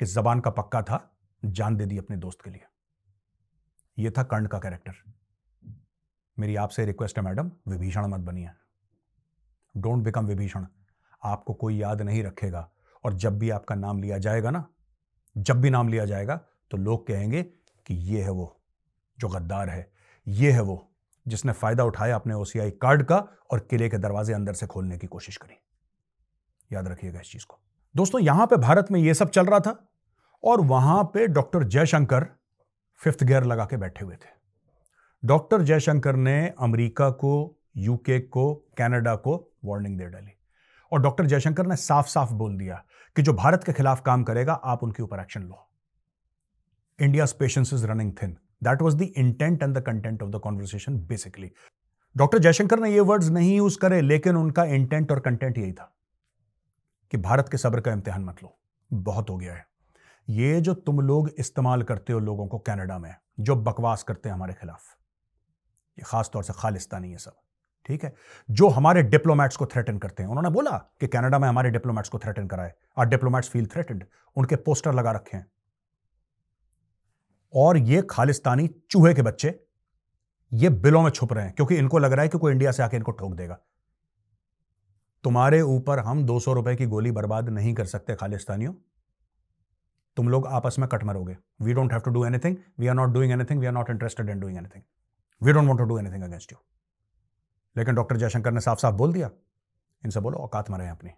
कि 0.00 0.06
जबान 0.06 0.40
का 0.40 0.50
पक्का 0.50 0.82
था, 0.82 1.16
जान 1.44 1.76
दे 1.76 1.86
दी 1.86 1.98
अपने 1.98 2.16
दोस्त 2.16 2.42
के 2.42 2.50
लिए। 2.50 2.62
यह 3.98 4.12
था 4.18 4.22
कर्ण 4.22 4.46
का 4.46 4.58
कैरेक्टर। 4.58 4.92
मेरी 6.38 6.56
आपसे 6.56 6.84
रिक्वेस्ट 6.84 7.18
है 7.18 7.24
मैडम, 7.24 7.50
विभीषण 7.68 8.06
मत 8.06 8.20
बनिए। 8.20 8.50
Don't 9.76 10.04
become 10.04 10.26
Vibhishan. 10.26 10.66
आपको 11.24 11.54
कोई 11.54 11.76
याद 11.76 12.02
नहीं 12.02 12.22
रखेगा। 12.22 12.70
और 13.04 13.12
जब 13.12 13.38
भी 13.38 13.50
आपका 13.50 13.74
नाम 13.74 14.02
लिया 14.02 14.18
जाएगा 14.18 14.50
ना 14.50 14.68
जब 15.36 15.60
भी 15.60 15.70
नाम 15.70 15.88
लिया 15.88 16.04
जाएगा 16.04 16.40
तो 16.70 16.76
लोग 16.76 17.06
कहेंगे 17.06 17.42
कि 17.86 17.94
ये 17.94 18.22
है 18.22 18.30
वो, 18.30 18.60
जो 19.18 19.28
गद्दार 19.28 19.70
है, 19.70 19.90
ये 20.26 20.50
है 20.52 20.60
वो, 20.60 20.90
जिसने 21.26 21.52
फ़ायदा 21.52 21.84
उठाया 21.84 22.14
अपने 22.14 22.34
ओसीआई 22.34 22.70
कार्ड 22.70 23.02
का 23.02 23.16
और 23.50 23.66
किले 23.70 23.88
के 23.88 23.98
दरवाजे 23.98 24.32
अंदर 24.32 24.52
से 24.52 24.66
खोलने 24.66 24.98
की 24.98 25.06
कोशिश 25.06 25.36
करी। 25.36 25.58
याद 26.72 26.88
रखिएगा 26.88 27.20
इस 27.20 27.30
चीज़ 27.30 27.44
को। 27.46 27.58
दोस्तों, 27.96 28.20
यहाँ 28.20 28.46
पे 28.46 28.56
भारत 28.56 28.86
में 28.90 29.00
ये 29.00 29.14
सब 29.14 29.30
चल 29.30 29.46
रहा 29.46 29.60
था 29.60 29.88
और 30.44 30.60
वहाँ 30.60 31.02
पे 31.04 31.26
डॉक्टर 31.26 31.64
जयशंकर 31.64 32.26
फिफ्थ 33.00 33.24
गियर 33.24 33.44
लगा 33.44 33.64
के 33.64 33.76
बैठे 33.76 34.04
हुए 34.04 34.14
थे। 34.14 34.30
डॉक्टर 35.24 35.62
जयशंकर 35.62 36.16
ने 36.16 36.54
अमेरिका 36.60 37.10
को 37.10 37.58
यूके 37.76 38.18
को 38.20 38.54
कनाडा 38.78 39.14
को 39.16 39.36
वार्निंग 39.64 39.98
दे 39.98 40.06
डाली 40.06 40.32
और 40.92 41.00
डॉक्टर 41.00 41.26
जयशंकर 41.26 41.66
ने 41.66 41.76
साफ़ 41.76 42.06
साफ़ 42.06 42.32
बोल 42.32 42.56
दिया 42.56 42.84
कि 43.16 43.22
जो 43.22 43.32
भारत 43.32 43.64
के 43.64 43.72
खिलाफ 43.72 44.00
काम 44.00 44.24
करेगा, 44.24 44.52
आप 44.52 44.82
उनके 44.82 45.02
ऊपर 45.02 45.20
action 45.20 45.42
low. 45.42 45.68
India 46.98 47.26
patience 47.38 47.72
is 47.72 47.86
running 47.86 48.12
thin 48.22 48.36
that 48.64 48.82
was 48.82 48.96
the 48.96 49.02
intent 49.02 49.62
and 49.62 49.78
the 49.78 49.82
content 49.82 50.22
of 50.22 50.30
the 50.30 50.40
conversation 50.40 50.98
basically 50.98 51.50
doctor 52.16 52.38
Jaishankar 52.38 52.80
ने 52.80 52.90
ये 52.90 53.00
वर्ड्स 53.00 53.28
नहीं 53.28 53.56
यूज़ 53.56 53.78
करे, 53.78 54.00
लेकिन 54.00 54.36
उनका 54.36 54.64
इंटेंट 54.64 55.12
और 55.12 55.20
कंटेंट 55.20 55.58
यही 55.58 55.72
था 55.72 55.92
कि 57.12 57.16
भारत 57.18 57.48
के 57.48 57.58
सब्र 57.58 57.80
का 57.80 57.92
इम्तिहान 57.92 58.24
मत 58.24 58.42
लो। 58.42 58.58
बहुत 58.90 59.30
हो 59.30 59.36
गया 59.36 59.54
है। 59.54 59.66
ये 60.28 60.60
जो 60.60 60.74
तुम 60.74 61.00
लोग 61.00 61.30
इस्तेमाल 61.38 61.82
करते 61.82 62.12
हो 62.12 62.18
लोगों 62.18 62.46
को 62.46 62.58
कनाडा 62.58 62.98
में, 62.98 63.14
जो 63.40 63.56
बकवास 63.56 64.02
करते 64.02 64.28
हैं 64.28 64.34
हमारे 64.36 64.54
खिलाफ, 64.54 64.82
ये 65.98 66.04
खास 66.04 66.30
तौर 66.32 66.44
से 66.44 66.52
खालिस्तानी 66.52 67.10
है 67.10 67.18
सब। 67.18 67.36
ठीक 67.86 68.04
है? 68.04 68.14
जो 68.48 68.68
हमारे 68.68 69.02
डिप्लोमेट्स 69.02 69.56
को 69.56 69.66
थ्रेटन 69.66 69.98
करते 69.98 70.22
हैं। 70.22 70.30
उन्होंने 70.30 70.50
बोला 70.50 70.76
कि 71.00 71.06
कनाडा 71.06 71.38
में 71.38 71.48
हमारे 71.48 71.70
डिप्लोमेट्स 71.70 72.08
को 72.08 72.18
थ्रेटन 72.18 72.46
कराए। 72.46 72.72
आर 72.98 73.06
डिप्लोमेट्स 73.06 73.48
फील 73.48 73.66
थ्रेटेंड 73.66 74.04
उनके 74.36 74.56
पोस्टर 74.56 74.94
लगा 74.94 75.12
रखे 75.12 75.36
हैं। 75.36 75.46
और 77.54 77.76
ये 77.78 78.02
खालिस्तानी 78.10 78.68
चूहे 78.90 79.14
के 79.14 79.22
बच्चे, 79.22 79.58
ये 80.52 80.68
बिलों 80.70 81.02
में 81.02 81.10
छुप 81.10 81.32
रहे 81.32 81.44
हैं, 81.44 81.54
क्योंकि 81.54 81.76
इनको 81.76 81.98
लग 81.98 82.12
रहा 82.12 82.22
है 82.22 82.28
कि 82.28 82.38
कोई 82.38 82.52
इंडिया 82.52 82.72
से 82.72 82.82
आके 82.82 82.96
इनको 82.96 83.12
ठोक 83.12 83.34
देगा। 83.34 83.58
तुम्हारे 85.24 85.60
ऊपर 85.60 85.98
हम 85.98 86.24
दो 86.24 86.38
सौ 86.40 86.52
रुपए 86.52 86.74
की 86.76 86.86
गोली 86.86 87.10
बर्बाद 87.10 87.48
नहीं 87.48 87.74
कर 87.74 87.84
सकते 87.84 88.14
खालिस्तानियों। 88.14 88.72
तुम 90.16 90.28
लोग 90.28 90.46
आपस 90.46 90.76
में 90.78 90.88
कट 90.88 91.04
मरोगे। 91.04 91.36
We 91.62 91.72
don't 91.72 91.92
have 91.92 92.00
to 92.00 92.10
do 92.10 92.24
anything 92.24 92.56
we 92.78 92.86
are 92.86 92.94
not 92.94 93.10
doing 93.10 93.32
anything 93.32 93.60
we 93.60 93.66
are 93.66 93.72
not 93.72 93.90
interested 93.90 94.30
in 94.30 94.40
doing 94.40 94.58
anything 94.58 94.82
we 95.42 95.52
don't 95.52 95.66
want 95.66 95.78
to 95.78 95.84
do 95.84 95.98
anything 95.98 96.22
against 96.22 96.52
you 96.52 96.58
लेकिन 97.76 97.94
डॉक्टर 97.94 98.16
जयशंकर 98.16 98.52
ने 98.52 98.60
साफ़ 98.60 98.78
साफ़ 98.78 98.94
बोल 98.94 99.12
दिया। 99.12 99.30
इनसे 100.02 100.20
बोलो, 100.20 100.38
औकात 100.38 100.70
मरे 100.70 100.88
अपनी। 100.88 101.10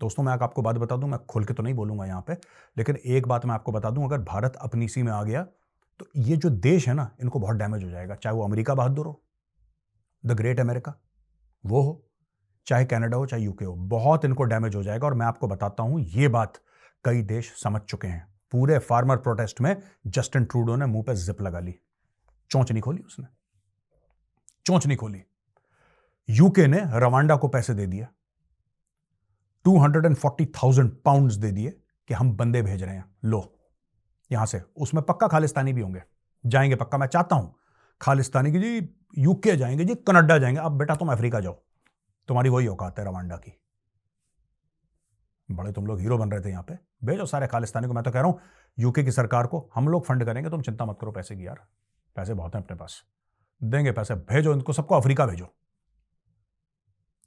दोस्तों, 0.00 0.22
मैं 0.22 0.32
आपको 0.34 0.62
बात 0.62 0.76
बता 0.76 0.96
दूँ, 0.96 1.08
मैं 1.08 1.18
खुल 1.26 1.44
के 1.44 1.54
तो 1.54 1.62
नहीं 1.62 1.74
बोलूँगा 1.74 2.04
यहाँ 2.06 2.24
पे, 2.26 2.36
लेकिन 2.76 2.96
एक 2.96 3.26
बात 3.28 3.46
मैं 3.46 3.54
आपको 3.54 3.72
बता 3.72 3.90
दूँ, 3.90 4.04
अगर 4.04 4.18
भारत 4.18 4.56
अपनी 4.60 4.88
सी 4.88 5.02
में 5.02 5.12
आ 5.12 5.22
गया 5.22 5.46
तो 6.00 6.06
ये 6.16 6.36
जो 6.36 6.50
देश 6.50 6.86
है 6.88 6.94
ना, 6.94 7.10
इनको 7.20 7.38
बहुत 7.38 7.56
डैमेज 7.56 7.82
हो 7.84 7.90
जाएगा, 7.90 8.14
चाहे 8.14 8.36
वो 8.36 8.44
अमेरिका 8.44 8.74
बहादुर 8.74 9.06
हो 9.06 9.22
द 10.24 10.32
ग्रेट 10.32 10.60
अमेरिका 10.60 10.94
वो 11.64 11.82
हो, 11.82 12.10
चाहे 12.66 12.84
कनाडा 12.84 13.16
हो, 13.16 13.26
चाहे 13.26 13.42
यूके 13.42 13.64
हो, 13.64 13.74
बहुत 13.74 14.24
इनको 14.24 14.44
डैमेज 14.44 14.76
हो 14.76 14.82
जाएगा, 14.82 15.06
और 15.06 15.14
मैं 15.14 15.26
आपको 15.26 15.48
बताता 15.48 15.82
हूँ, 15.82 16.00
ये 16.00 16.28
बात 16.28 16.58
कई 17.04 17.22
देश 17.22 17.52
समझ 17.62 17.80
चुके 17.80 18.08
हैं। 18.08 18.26
पूरे 18.52 18.78
फार्मर 18.78 19.16
प्रोटेस्ट 19.16 19.60
में 19.60 19.76
जस्टिन 20.06 20.44
ट्रूडो 20.44 20.76
ने 20.76 20.86
मुँह 20.86 21.04
पे 21.04 21.14
जिप 21.14 21.40
लगा 21.42 21.60
ली। 21.60 21.74
चोंच 22.50 22.72
नहीं 22.72 22.82
खोली 22.82 23.02
उसने। 23.02 23.26
चोंच 24.66 24.86
नहीं 24.86 24.96
खोली। 24.98 25.22
यूके 26.30 26.66
ने 26.66 26.80
रवांडा 27.00 27.36
को 27.36 27.48
पैसे 27.48 27.74
दे 27.74 27.86
दिया 27.86 28.08
two 29.64 29.78
hundred 29.78 30.06
and 30.06 30.16
forty 30.16 30.46
thousand 30.46 30.90
pound 31.04 31.32
दे 31.32 31.50
दिए 31.52 31.70
कि 32.08 32.14
हम 32.14 32.32
बंदे 32.36 32.62
भेज 32.62 32.82
रहे 32.82 32.94
हैं। 32.94 33.04
लो, 33.24 33.58
यहाँ 34.30 34.46
से। 34.46 34.62
उसमें 34.76 35.02
पक्का 35.04 35.28
खालिस्तानी 35.28 35.72
भी 35.72 35.80
होंगे। 35.80 36.02
जाएँगे 36.44 36.76
पक्का। 36.76 36.98
मैं 36.98 37.06
चाहता 37.06 37.36
हूँ 37.36 37.54
खालिस्तानी 38.00 38.52
की 38.52 38.58
जी 38.58 38.88
यूके 39.18 39.56
जाएँगे 39.56 39.84
जी, 39.84 39.94
कनाडा 39.94 40.38
जाएँगे। 40.38 40.60
अब 40.60 40.78
बेटा 40.78 40.96
तुम 40.96 41.12
अफ्रीका 41.12 41.40
जाओ। 41.40 41.52
तुम्हारी 42.28 42.48
वही 42.48 42.66
औकात 42.66 42.98
है 42.98 43.04
रवांडा 43.04 43.36
की। 43.36 43.52
बड़े 45.48 45.72
तुम 45.72 45.86
लोग 45.86 46.00
हीरो 46.00 46.18
बन 46.18 46.30
रहे 46.30 46.40
थे 46.40 46.50
यहाँ 46.50 46.62
पे। 46.62 46.74
भेजो 47.04 47.26
सारे 47.26 47.46
खालिस्तानी 47.46 47.86
को। 47.86 47.94
मैं 47.94 48.04
तो 48.04 48.10
कह 48.10 48.20
रहा 48.20 48.28
हूँ 48.28 48.40
यूके 48.78 49.04
की 49.04 49.12
सरकार 49.12 49.46
को 49.46 49.70
हम 49.74 49.88
लोग 49.88 50.04
फंड 50.04 50.24
करेंगे। 50.24 50.50
तुम 50.50 50.62
चिंता 50.62 50.84
मत 50.84 50.98
करो, 51.00 51.12
पैसे 51.12 51.36
की 51.36 51.46
यार। 51.46 51.66
पैसे 52.16 52.34
बहुत 52.34 52.54
हैं 52.54 52.62
अपने 52.62 52.76
पास। 52.76 53.02
देंगे 53.62 53.92
पैसे। 53.92 54.14
भेजो 54.14 54.52
इनको। 54.52 54.72
सबको 54.72 54.94
अफ्रीका 54.94 55.26
भेजो। 55.26 55.54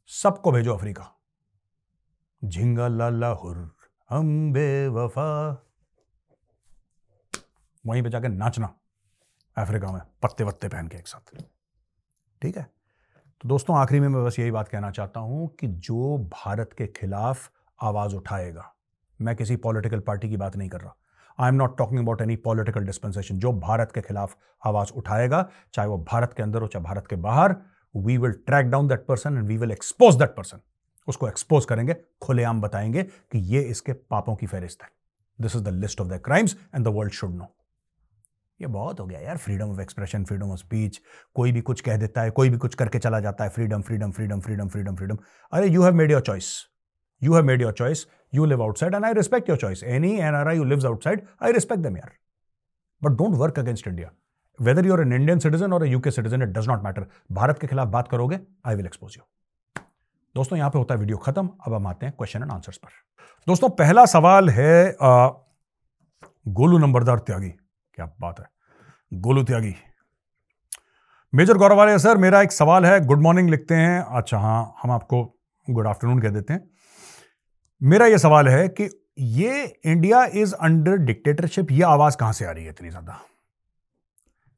सबको 0.09 0.51
भेजो 0.51 0.73
अफ्रीका। 0.73 1.05
झिंगा 2.41 2.87
लाला 2.87 3.27
हुर 3.27 3.75
हम 4.09 4.51
बेवफा। 4.53 5.25
वहीं 7.85 8.03
पे 8.03 8.09
जाके 8.09 8.27
नाचना, 8.27 8.69
अफ्रीका 9.57 9.91
में 9.91 10.01
पत्ते 10.23 10.43
वत्ते 10.43 10.67
पहन 10.67 10.87
के 10.87 10.97
एक 10.97 11.07
साथ। 11.07 11.43
ठीक 12.41 12.57
है? 12.57 12.63
तो 13.41 13.49
दोस्तों, 13.49 13.77
आखिरी 13.77 13.99
में 13.99 14.07
मैं 14.07 14.23
बस 14.25 14.39
यही 14.39 14.51
बात 14.51 14.67
कहना 14.67 14.91
चाहता 14.91 15.19
हूँ 15.19 15.47
कि 15.55 15.67
जो 15.67 16.17
भारत 16.33 16.73
के 16.77 16.87
खिलाफ 16.87 17.51
आवाज़ 17.79 18.15
उठाएगा, 18.15 18.71
मैं 19.19 19.35
किसी 19.35 19.55
पॉलिटिकल 19.55 19.99
पार्टी 19.99 20.29
की 20.29 20.37
बात 20.37 20.55
नहीं 20.55 20.69
कर 20.69 20.81
रहा। 20.81 20.95
I 21.39 21.49
am 21.49 21.55
not 21.55 21.77
talking 21.77 21.99
about 21.99 22.21
any 22.21 22.35
political 22.35 22.85
dispensation 22.85 23.39
जो 23.39 23.53
भारत 23.59 23.91
के 23.91 24.01
खिलाफ 24.01 24.37
आवाज़ 24.65 24.91
उठाएगा, 24.93 25.47
चाहे 25.73 25.87
वो 25.87 25.97
भारत 25.97 26.33
के 26.33 26.43
अंदर 26.43 26.61
हो, 26.61 26.67
चाहे 26.67 26.83
भारत 26.85 27.07
के 27.07 27.15
बाहर 27.15 27.55
we 27.95 28.17
will 28.17 28.31
track 28.47 28.65
down 28.65 28.87
that 28.87 29.05
person 29.05 29.37
and 29.37 29.47
we 29.47 29.57
will 29.57 29.71
expose 29.71 30.15
that 30.15 30.35
person 30.35 30.59
उसको 31.07 31.27
एक्सपोज 31.27 31.65
करेंगे, 31.65 31.95
खुलेआम 32.21 32.61
बताएँगे 32.61 33.03
कि 33.03 33.39
ये 33.55 33.61
इसके 33.61 33.93
पापों 33.93 34.35
की 34.35 34.45
फहरिस्त 34.45 34.83
है। 34.83 34.89
This 35.39 35.55
is 35.55 35.63
the 35.63 35.73
list 35.73 36.01
of 36.01 36.07
the 36.07 36.21
crimes 36.25 36.55
and 36.75 36.85
the 36.85 36.93
world 36.95 37.13
should 37.13 37.35
know 37.35 37.53
ये 38.59 38.67
बहुत 38.67 38.99
हो 38.99 39.05
गया 39.05 39.19
यार 39.19 39.37
freedom 39.37 39.71
of 39.71 39.81
expression 39.81 40.23
freedom 40.25 40.51
of 40.51 40.59
speech 40.59 40.99
कोई 41.35 41.51
भी 41.51 41.61
कुछ 41.61 41.81
कह 41.81 41.97
देता 41.97 42.21
है, 42.21 42.29
कोई 42.29 42.49
भी 42.49 42.57
कुछ 42.57 42.75
करके 42.75 42.99
चला 42.99 43.19
जाता 43.19 43.43
है 43.43 43.49
freedom 43.49 43.81
freedom 43.81 44.11
freedom 44.11 44.39
freedom 44.39 44.67
freedom 44.67 44.95
freedom 44.95 45.17
अरे 45.53 45.67
you 45.67 45.83
have 45.83 45.93
made 45.93 46.11
your 46.11 46.21
choice 46.21 46.53
you 47.21 47.33
have 47.35 47.43
made 47.43 47.61
your 47.61 47.73
choice 47.73 48.05
you 48.33 48.45
live 48.45 48.63
outside 48.63 48.95
and 48.95 49.05
I 49.05 49.13
respect 49.13 49.49
your 49.49 49.57
choice 49.57 49.83
any 49.83 50.15
N 50.17 50.35
R 50.35 50.47
I 50.47 50.57
you 50.57 50.63
lives 50.63 50.85
outside 50.85 51.25
I 51.43 51.51
respect 51.51 51.83
them 51.83 51.97
यार। 51.97 52.11
But 53.01 53.17
don't 53.17 53.35
work 53.37 53.59
against 53.59 53.87
India 53.87 54.11
whether 54.59 54.85
you're 54.85 55.01
an 55.01 55.13
Indian 55.13 55.39
citizen 55.39 55.73
और 55.73 55.85
UK 55.87 56.11
citizen 56.11 56.41
it 56.43 56.49
does 56.49 56.67
not 56.67 56.83
matter 56.83 57.07
Bharat 57.31 57.59
के 57.59 57.67
खिलाफ 57.67 57.87
बात 57.89 58.07
करोगे 58.07 58.39
I 58.65 58.75
will 58.75 58.85
expose 58.85 59.15
you 59.17 59.23
दोस्तों 60.35 60.57
यहाँ 60.57 60.69
पे 60.69 60.77
होता 60.77 60.93
है 60.93 60.99
वीडियो 60.99 61.17
खत्म। 61.17 61.49
अब 61.67 61.73
हम 61.73 61.87
आते 61.87 62.05
हैं 62.05 62.15
क्वेश्चन 62.17 62.41
एंड 62.41 62.51
आंसर्स 62.51 62.77
पर। 62.77 62.89
दोस्तों 63.47 63.69
पहला 63.71 64.05
सवाल 64.07 64.49
है 64.49 64.95
आ, 65.01 65.27
गोलू 66.49 66.77
नंबरदार 66.77 67.19
त्यागी। 67.19 67.49
क्या 67.93 68.05
बात 68.21 68.39
है। 68.39 68.45
गोलू 69.21 69.43
त्यागी। 69.43 69.73
मेजर 71.33 71.57
गौरव 71.57 71.77
वाले 71.77 71.97
सर 71.99 72.17
मेरा 72.17 72.41
एक 72.41 72.51
सवाल 72.51 72.85
है। 72.85 72.99
गुड 73.05 73.21
मॉर्निंग 73.21 73.49
लिखते 73.49 73.75
हैं। 73.75 74.01
अच्छा 74.17 74.37
हाँ 74.37 74.73
हम 74.81 74.91
आपको 74.91 75.23
गुड 75.67 75.87
आफ्टरनून 75.87 76.21
कह 76.21 76.29
देते 76.29 76.53
हैं। 76.53 76.69
मेरा 77.81 78.05
यह 78.05 78.17
सवाल 78.17 78.47
है 78.47 78.67
कि 78.69 78.89
ये 79.19 79.63
इंडिया 79.85 80.23
इज़ 80.35 80.53
अंडर 80.55 80.97
डिक्टेटरशिप 81.05 81.71
ये 81.71 81.83
आवाज़ 81.85 82.17
कहाँ 82.17 82.33
से 82.33 82.45
आ 82.45 82.51
रही 82.51 82.63
है 82.63 82.69
इतनी 82.69 82.89
ज़्यादा? 82.89 83.19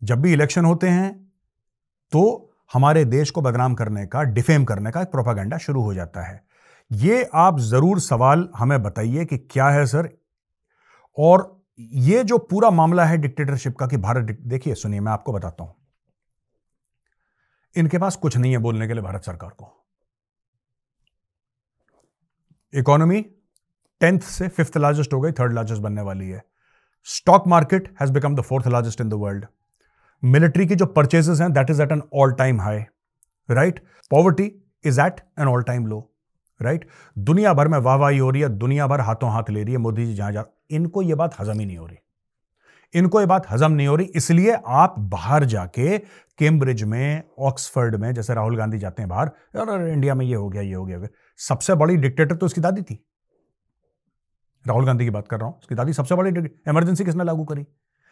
जब 0.01 0.21
भी 0.21 0.34
इलेक्शन 0.34 0.65
होते 0.65 0.89
हैं 0.89 1.13
तो 2.12 2.51
हमारे 2.71 3.03
देश 3.05 3.29
को 3.29 3.41
बदनाम 3.41 3.73
करने 3.75 4.05
का, 4.05 4.21
डिफेम 4.23 4.65
करने 4.65 4.91
का 4.91 5.01
एक 5.01 5.08
प्रोपागेंडा 5.08 5.58
शुरू 5.58 5.81
हो 5.81 5.93
जाता 5.93 6.21
है। 6.21 6.43
ये 6.91 7.29
आप 7.36 7.60
ज़रूर 7.62 7.99
सवाल 7.99 8.47
हमें 8.55 8.81
बताइए 8.84 9.25
कि 9.25 9.38
क्या 9.38 9.67
है, 9.69 9.86
सर? 9.86 10.10
और 11.17 11.51
ये 11.79 12.23
जो 12.23 12.38
पूरा 12.39 12.69
मामला 12.71 13.05
है 13.05 13.17
डिक्टेटरशिप 13.17 13.75
का 13.77 13.88
कि 13.88 13.97
भारत 13.97 14.38
देखिए, 14.41 14.75
सुनिए, 14.75 14.99
मैं 14.99 15.12
आपको 15.12 15.34
बताता 15.34 15.63
हूँ। 15.63 15.75
इनके 17.75 17.97
पास 17.97 18.15
कुछ 18.15 18.38
नहीं 18.38 18.51
है 18.51 18.58
बोलने 18.60 18.88
के 18.88 18.93
लिए 18.93 19.03
भारत 19.03 19.23
सरकार 19.23 19.49
को। 19.51 19.71
इकोनॉमी 22.73 23.21
टेंथ 24.01 24.19
से 24.19 24.47
फिफ्थ 24.47 24.77
लार्जेस्ट 24.77 25.13
हो 25.13 25.19
गई 25.21 25.31
थर्ड 25.31 25.53
लार्जेस्ट 25.53 25.81
बनने 25.81 26.01
वाली 26.01 26.29
है। 26.29 26.41
Stock 27.08 27.47
market 27.47 27.95
has 28.01 28.12
become 28.12 28.36
the 28.36 28.41
fourth 28.41 28.67
largest 28.67 29.01
in 29.01 29.10
the 29.10 29.13
world 29.15 29.45
military 30.26 30.66
की 30.68 30.76
जो 30.76 30.86
परचेजेस 30.88 31.42
हैं 31.42 31.52
that 31.54 31.70
is 31.70 31.82
at 31.82 31.92
an 31.92 32.02
all 32.14 32.32
time 32.34 32.62
high 32.62 32.78
right 33.50 33.80
poverty 34.12 34.52
is 34.86 35.02
at 35.02 35.20
an 35.40 35.48
all 35.48 35.64
time 35.64 35.88
low 35.88 36.00
right 36.60 36.88
दुनिया 37.18 37.54
भर 37.54 37.68
में 37.68 37.78
वाहवाही 37.78 38.18
हो 38.18 38.30
रही 38.30 38.42
है, 38.42 38.50
दुनिया 38.50 38.88
भर 38.88 39.02
हाथों 39.02 39.32
हाथ 39.32 39.50
ले 39.50 39.64
रही 39.64 39.74
है, 39.74 39.78
मोदी 39.80 40.06
जी 40.06 40.14
जहाँ 40.14 40.32
जा 40.32 40.44
इनको 40.72 41.02
यह 41.02 41.16
बात 41.16 41.40
हजम 41.40 41.60
ही 41.60 41.66
नहीं 41.66 41.78
हो 41.78 41.86
रही। 41.86 41.98
इनको 42.94 43.20
ये 43.20 43.26
बात 43.26 43.50
हजम 43.52 43.72
नहीं 43.72 43.88
हो 43.88 43.96
रही, 43.96 44.08
इसलिए 44.16 44.56
आप 44.68 44.96
बाहर 45.00 45.46
जाके 45.46 45.98
कैम्ब्रिज 46.40 46.84
में 46.84 47.24
ऑक्सफर्ड 47.40 47.96
में, 47.96 48.14
जैसे 48.14 48.34
राहुल 48.34 48.58
गांधी 48.58 48.78
जाते 48.80 49.02
हैं 49.02 49.10
बाहर 49.10 49.32
और 49.60 49.88
इंडिया 49.88 50.16
में 50.16 50.26
ये 50.26 50.36
हो 50.36 50.50
गया, 50.50 50.62
ये 50.62 50.74
हो 50.74 50.86
गया, 50.86 51.08
सबसे 51.40 51.76
बड़ी 51.76 51.96
डिक्टेटर 51.98 52.36
तो 52.36 52.46
उसकी 52.46 52.62
दादी 52.62 52.82
थी। 52.82 53.04
राहुल 54.66 54.86
गांधी 54.86 55.04
की 55.04 55.10
बात 55.10 55.28
कर 55.28 55.40
रहा 55.40 55.48
हूँ 55.48 55.60
उसकी 55.60 55.76
दादी 55.76 55.94
सबसे 55.94 56.16
बड़ी 56.16 56.50
इमरजेंसी 56.68 57.06
किसने 57.06 57.24
लागू 57.24 57.44
करी? 57.46 57.66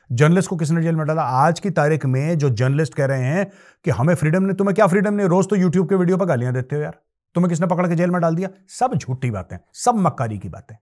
जर्नलिस्ट 0.09 0.49
को 0.49 0.55
किसने 0.55 0.81
जेल 0.81 0.95
में 0.95 1.05
डाला? 1.07 1.21
आज 1.21 1.59
की 1.59 1.69
तारीख 1.69 2.05
में 2.05 2.37
जो 2.37 2.49
जर्नलिस्ट 2.49 2.93
कह 2.93 3.05
रहे 3.05 3.23
हैं 3.23 3.45
कि 3.85 3.91
हमें 3.91 4.13
फ्रीडम 4.15 4.43
नहीं, 4.43 4.55
तुम्हें 4.55 4.75
क्या 4.75 4.87
फ्रीडम 4.87 5.13
नहीं? 5.13 5.27
रोज 5.27 5.49
तो 5.49 5.55
यूट्यूब 5.55 5.89
के 5.89 5.95
वीडियो 5.95 6.17
पर 6.17 6.25
गालियाँ 6.25 6.53
देते 6.53 6.75
हो 6.75 6.81
यार। 6.81 6.99
तुम्हें 7.35 7.49
किसने 7.49 7.67
पकड़ 7.67 7.87
के 7.87 7.95
जेल 7.95 8.11
में 8.11 8.21
डाल 8.21 8.35
दिया? 8.35 8.49
सब 8.69 8.95
झूठी 8.95 9.31
बातें, 9.31 9.57
सब 9.73 9.95
मक्कारी 9.95 10.37
की 10.37 10.49
बातें। 10.49 10.75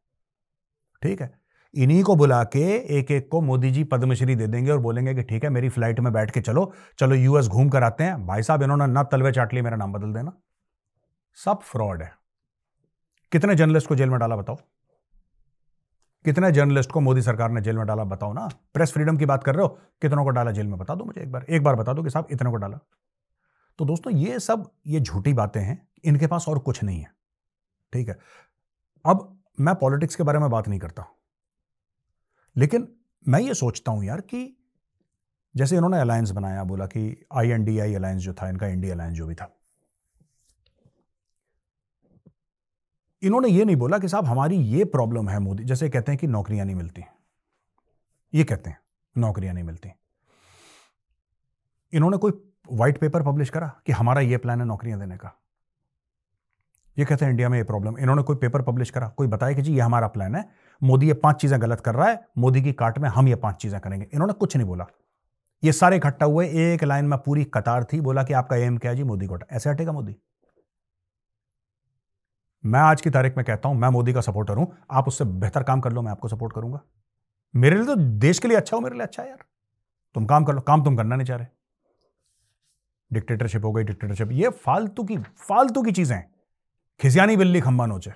ठीक 1.02 1.22
है? 1.22 1.32
इन्हीं 1.74 2.04
को 2.04 2.16
बुला 2.16 2.44
के 2.44 2.64
एक 2.98 3.12
एक 3.12 3.30
को 3.32 3.42
मोदी 3.42 3.72
जी 3.72 3.84
पद्मश्री 3.84 4.36
दे 4.36 4.48
देंगे 4.48 4.72
और 4.72 4.80
बोलेंगे 4.80 5.14
कि 5.16 5.22
ठीक 5.22 5.44
है, 5.44 5.50
मेरी 5.50 5.70
फ़्लाइट 5.70 6.00
में 6.00 6.12
बैठ 6.14 6.32
के 6.32 6.42
चलो 6.42 6.72
चलो 7.00 7.16
यूएस 7.16 7.48
घूम 7.48 7.70
कर 7.70 7.84
आते 7.84 8.04
हैं। 8.04 8.26
भाई 8.28 8.44
साहब, 8.44 8.64
इन्होंने 8.64 8.88
ना 8.88 9.04
तलवे 9.04 9.32
चाट 9.32 9.54
लिए, 9.54 9.64
मेरा 9.64 9.78
नाम 9.78 9.94
बदल 9.94 10.14
देना। 10.14 10.34
सब 11.38 11.60
फ्रॉड 11.62 12.02
है। 12.02 12.12
कितने 13.32 13.56
जर्नलिस्ट 13.56 13.88
को 13.88 13.96
जेल 13.96 14.10
में 14.10 14.20
डाला 14.20 14.36
बताओ? 14.36 14.58
कितने 16.26 16.52
जर्नलिस्ट 16.52 16.92
को 16.92 17.00
मोदी 17.00 17.22
सरकार 17.22 17.52
ने 17.52 17.62
जेल 17.62 17.78
में 17.78 17.86
डाला 17.88 18.04
बताओ 18.06 18.34
ना। 18.34 18.48
प्रेस 18.74 18.92
फ्रीडम 18.94 19.18
की 19.18 19.26
बात 19.26 19.44
कर 19.44 19.56
रहे 19.56 19.64
हो, 19.64 19.78
कितनों 20.02 20.24
को 20.24 20.30
डाला 20.30 20.52
जेल 20.52 20.68
में 20.68 20.78
बता 20.80 20.96
दो 20.96 21.06
मुझे 21.06 21.22
एक 21.22 21.32
बार 21.32 21.46
एक 21.46 21.64
बार 21.64 21.76
बता 21.76 21.94
दो 21.94 22.04
कि 22.04 22.10
साहब 22.10 22.28
इतने 22.32 22.50
को 22.52 22.56
डाला। 22.58 22.80
तो 23.80 23.86
दोस्तों 23.86 24.14
ये 24.14 24.40
सब, 24.40 24.70
ये 24.88 25.00
झूठी 25.00 25.34
बातें 25.34 25.62
हैं, 25.62 25.88
इनके 26.06 26.28
पास 26.28 26.46
और 26.48 26.60
कुछ 26.60 26.84
नहीं 26.84 27.00
है, 27.00 27.12
ठीक 27.94 28.10
है। 28.10 28.18
अब 29.06 29.28
मैं 29.60 29.76
पॉलिटिक्स 29.76 30.16
के 30.16 30.24
बारे 30.24 30.40
में 30.40 30.50
बात 30.50 30.68
नहीं 30.68 30.80
करता 30.80 31.06
लेकिन 32.56 32.88
मैं 33.26 33.40
ये 33.40 33.54
सोचता 33.54 33.92
हूँ 33.92 34.04
यार 34.06 34.22
कि 34.24 34.58
जैसे 35.56 35.76
इन्होंने 35.76 36.00
अलायंस 36.00 36.32
बनाया, 36.32 36.64
बोला 36.64 36.86
कि 36.86 37.26
I 37.34 37.50
N 37.50 37.64
D 37.64 37.78
I 37.80 37.94
alliance 37.94 38.22
जो 38.22 38.34
था, 38.34 38.50
इनका 38.50 38.68
इंडिया 38.68 38.94
अलायंस 38.94 39.18
जो 39.18 39.28
भी 39.28 39.36
था 39.36 39.54
इन्होंने 43.24 43.50
ये 43.50 43.66
नहीं 43.66 43.76
बोला 43.76 43.98
कि 44.00 44.08
साहब, 44.08 44.26
हमारी 44.26 44.56
ये 44.56 44.86
प्रॉब्लम 44.86 45.30
है 45.30 45.40
मोदी। 45.40 45.64
जैसे 45.64 45.90
कहते 45.90 46.12
हैं 46.12 46.20
कि 46.20 46.28
नौकरियाँ 46.28 46.66
नहीं 46.66 46.76
मिलती। 46.76 47.04
ये 48.34 48.44
कहते 48.44 48.70
हैं, 48.70 48.78
नौकरियाँ 49.16 49.54
नहीं 49.54 49.64
मिलती। 49.64 49.92
इन्होंने 51.94 52.18
कोई 52.18 52.32
व्हाइट 52.72 52.98
पेपर 52.98 53.24
पब्लिश 53.24 53.50
करा 53.50 53.68
कि 53.86 53.92
हमारा 53.92 54.22
ये 54.22 54.38
प्लान 54.38 54.60
है 54.60 54.66
नौकरियाँ 54.68 55.00
देने 55.00 55.18
का? 55.18 55.38
ये 56.98 57.06
कहते 57.06 57.26
हैं, 57.26 57.32
इंडिया 57.32 57.50
में 57.50 57.58
ये 57.58 57.64
प्रॉब्लम 57.64 57.98
इन्होंने 57.98 58.24
कोई 58.24 58.36
पेपर 58.36 58.62
पब्लिश 58.62 58.90
करा? 58.90 59.08
कोई 59.08 59.28
बताया 59.28 59.54
कि 59.54 59.62
जी, 59.62 59.74
ये 59.74 59.82
हमारा 59.82 60.08
प्लान 60.08 60.36
है। 60.36 60.50
मोदी 60.82 61.08
ये 61.08 61.14
पाँच 61.14 61.42
चीज़ें 61.42 61.62
गलत 61.62 61.82
कर 61.82 61.96
रहा 61.96 62.08
है। 62.08 62.20
मोदी 62.38 62.62
की 62.62 62.74
काट 62.74 62.98
में 63.00 63.10
हम 63.10 63.28
ये 63.28 63.36
पाँच 63.36 63.56
चीज़ें 63.56 63.80
करेंगे। 63.82 64.08
इन्होंने 64.14 64.34
कुछ 64.34 64.56
नहीं 64.58 64.68
बोला। 64.68 64.86
ये 65.64 65.72
सारे 65.72 65.98
इकट्ठा 65.98 66.26
हुए, 66.26 66.48
एक 66.48 66.84
लाइन 66.84 67.06
में 67.06 67.18
पूरी 67.20 67.44
कतार 67.44 67.84
थी, 67.84 68.02
बोला 68.02 68.24
कि 68.24 68.34
आपका 68.34 68.56
एम 68.56 68.78
क्या 68.78 68.94
जी, 68.94 69.04
मोदी 69.04 69.28
को 69.28 69.40
ऐसे 69.52 69.70
हटेगा 69.70 69.92
मोदी? 69.92 70.16
मैं 72.64 72.80
आज 72.80 73.02
की 73.02 73.10
तारीख 73.10 73.38
में 73.38 73.46
कहता 73.46 73.70
हूँ, 73.70 73.78
मैं 73.78 73.90
मोदी 73.90 74.14
का 74.14 74.22
सपोर्टर 74.22 74.58
हूँ, 74.58 74.68
आप 74.92 75.08
उससे 75.08 75.26
बेहतर 75.26 75.64
काम 75.64 75.80
कर 75.82 75.92
लो, 75.92 76.02
मैं 76.02 76.12
आपको 76.12 76.28
सपोर्ट 76.28 76.54
करूँगा। 76.54 76.80
मेरे 77.54 77.76
लिए 77.76 77.86
तो 77.86 77.96
देश 77.96 78.40
के 78.40 78.48
लिए 78.48 78.58
अच्छा 78.58 78.76
हो, 78.78 78.82
मेरे 78.82 78.96
लिए 78.96 79.04
अच्छा 79.04 79.24
है 79.24 79.30
यार। 79.30 79.44
तुम 80.16 80.26
काम 80.26 80.44
कर 80.46 80.54
लो, 80.54 80.62
काम 80.62 80.84
तुम 80.84 80.98
करना 80.98 81.16
नहीं 81.16 81.28
चाह 81.28 81.38
रहे। 81.38 81.48
डिक्टेटरशिप 83.12 83.66
हो 83.66 83.72
गई 83.72 83.84
डिक्टेटरशिप 83.84 84.32
ये 84.32 84.50
फालतू 84.60 85.04
की 85.04 85.18
फालतू 85.18 85.82
की 85.84 85.92
चीज़ें 85.92 86.22
खिसियानी 87.00 87.38
बिल्ली 87.38 87.62
खम्बा 87.62 87.86
नोचे। 87.86 88.12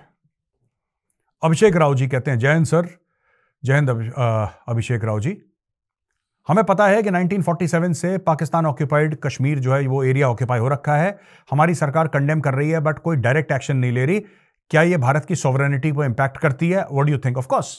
अभिषेक 1.42 1.76
राव 1.76 1.94
जी 1.94 2.08
कहते 2.08 2.30
हैं 2.30 2.38
जयंत 2.38 2.66
सर 2.66 2.88
जयंत 3.62 3.88
अभिषेक 4.68 5.04
राव 5.04 5.20
जी। 5.20 5.30
हमें 6.48 6.64
पता 6.64 6.86
है 6.86 7.02
कि 7.02 7.10
1947 7.10 7.92
से 7.92 8.16
पाकिस्तान 8.18 8.66
ऑक्यूपाइड 8.66 9.16
कश्मीर 9.22 9.58
जो 9.58 9.72
है, 9.74 9.86
वो 9.86 10.02
एरिया 10.04 10.28
ऑक्यूपाई 10.28 10.58
हो 10.58 10.68
रखा 10.68 10.96
है। 10.96 11.18
हमारी 11.50 11.74
सरकार 11.74 12.08
कंडेम 12.08 12.40
कर 12.40 12.54
रही 12.54 12.70
है 12.70 12.80
बट 12.80 12.98
कोई 12.98 13.16
डायरेक्ट 13.16 13.52
एक्शन 13.52 13.76
नहीं 13.76 13.92
ले 13.92 14.04
रही। 14.06 14.20
क्या 14.70 14.82
ये 14.82 14.96
भारत 14.96 15.24
की 15.24 15.36
सॉवरेनिटी 15.36 15.90
को 15.92 16.04
इंपैक्ट 16.04 16.38
करती 16.38 16.70
है? 16.70 16.84
What 16.90 17.08
you 17.08 17.18
think 17.18 17.38
of 17.38 17.46
course 17.46 17.76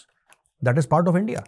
that 0.61 0.77
is 0.77 0.87
part 0.87 1.07
of 1.07 1.17
India 1.17 1.43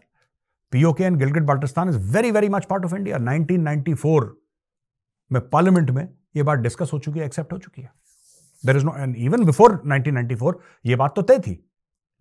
PoK 0.72 1.04
and 1.04 1.18
Gilgit 1.18 1.44
Baltistan 1.44 1.90
is 1.90 1.98
very 2.16 2.32
very 2.32 2.50
much 2.50 2.66
part 2.66 2.86
of 2.86 2.96
India 2.96 3.18
1994 3.18 4.26
में 5.32 5.42
पार्लियामेंट 5.50 5.92
में 5.92 6.08
ये 6.36 6.44
बात 6.44 6.60
डिस्कस 6.60 6.90
हो 6.94 7.00
चुकी 7.00 7.20
है 7.20 7.26
एक्सेप्ट 7.26 7.54
हो 7.54 7.58
चुकी 7.58 7.82
है। 7.82 7.92
There 8.64 8.78
is 8.78 8.86
no 8.86 8.94
and 8.98 9.16
even 9.16 9.46
before 9.46 9.82
1994 9.88 10.54
ये 10.86 10.96
बात 10.96 11.16
तो 11.16 11.22
तय 11.22 11.40
थी। 11.40 11.69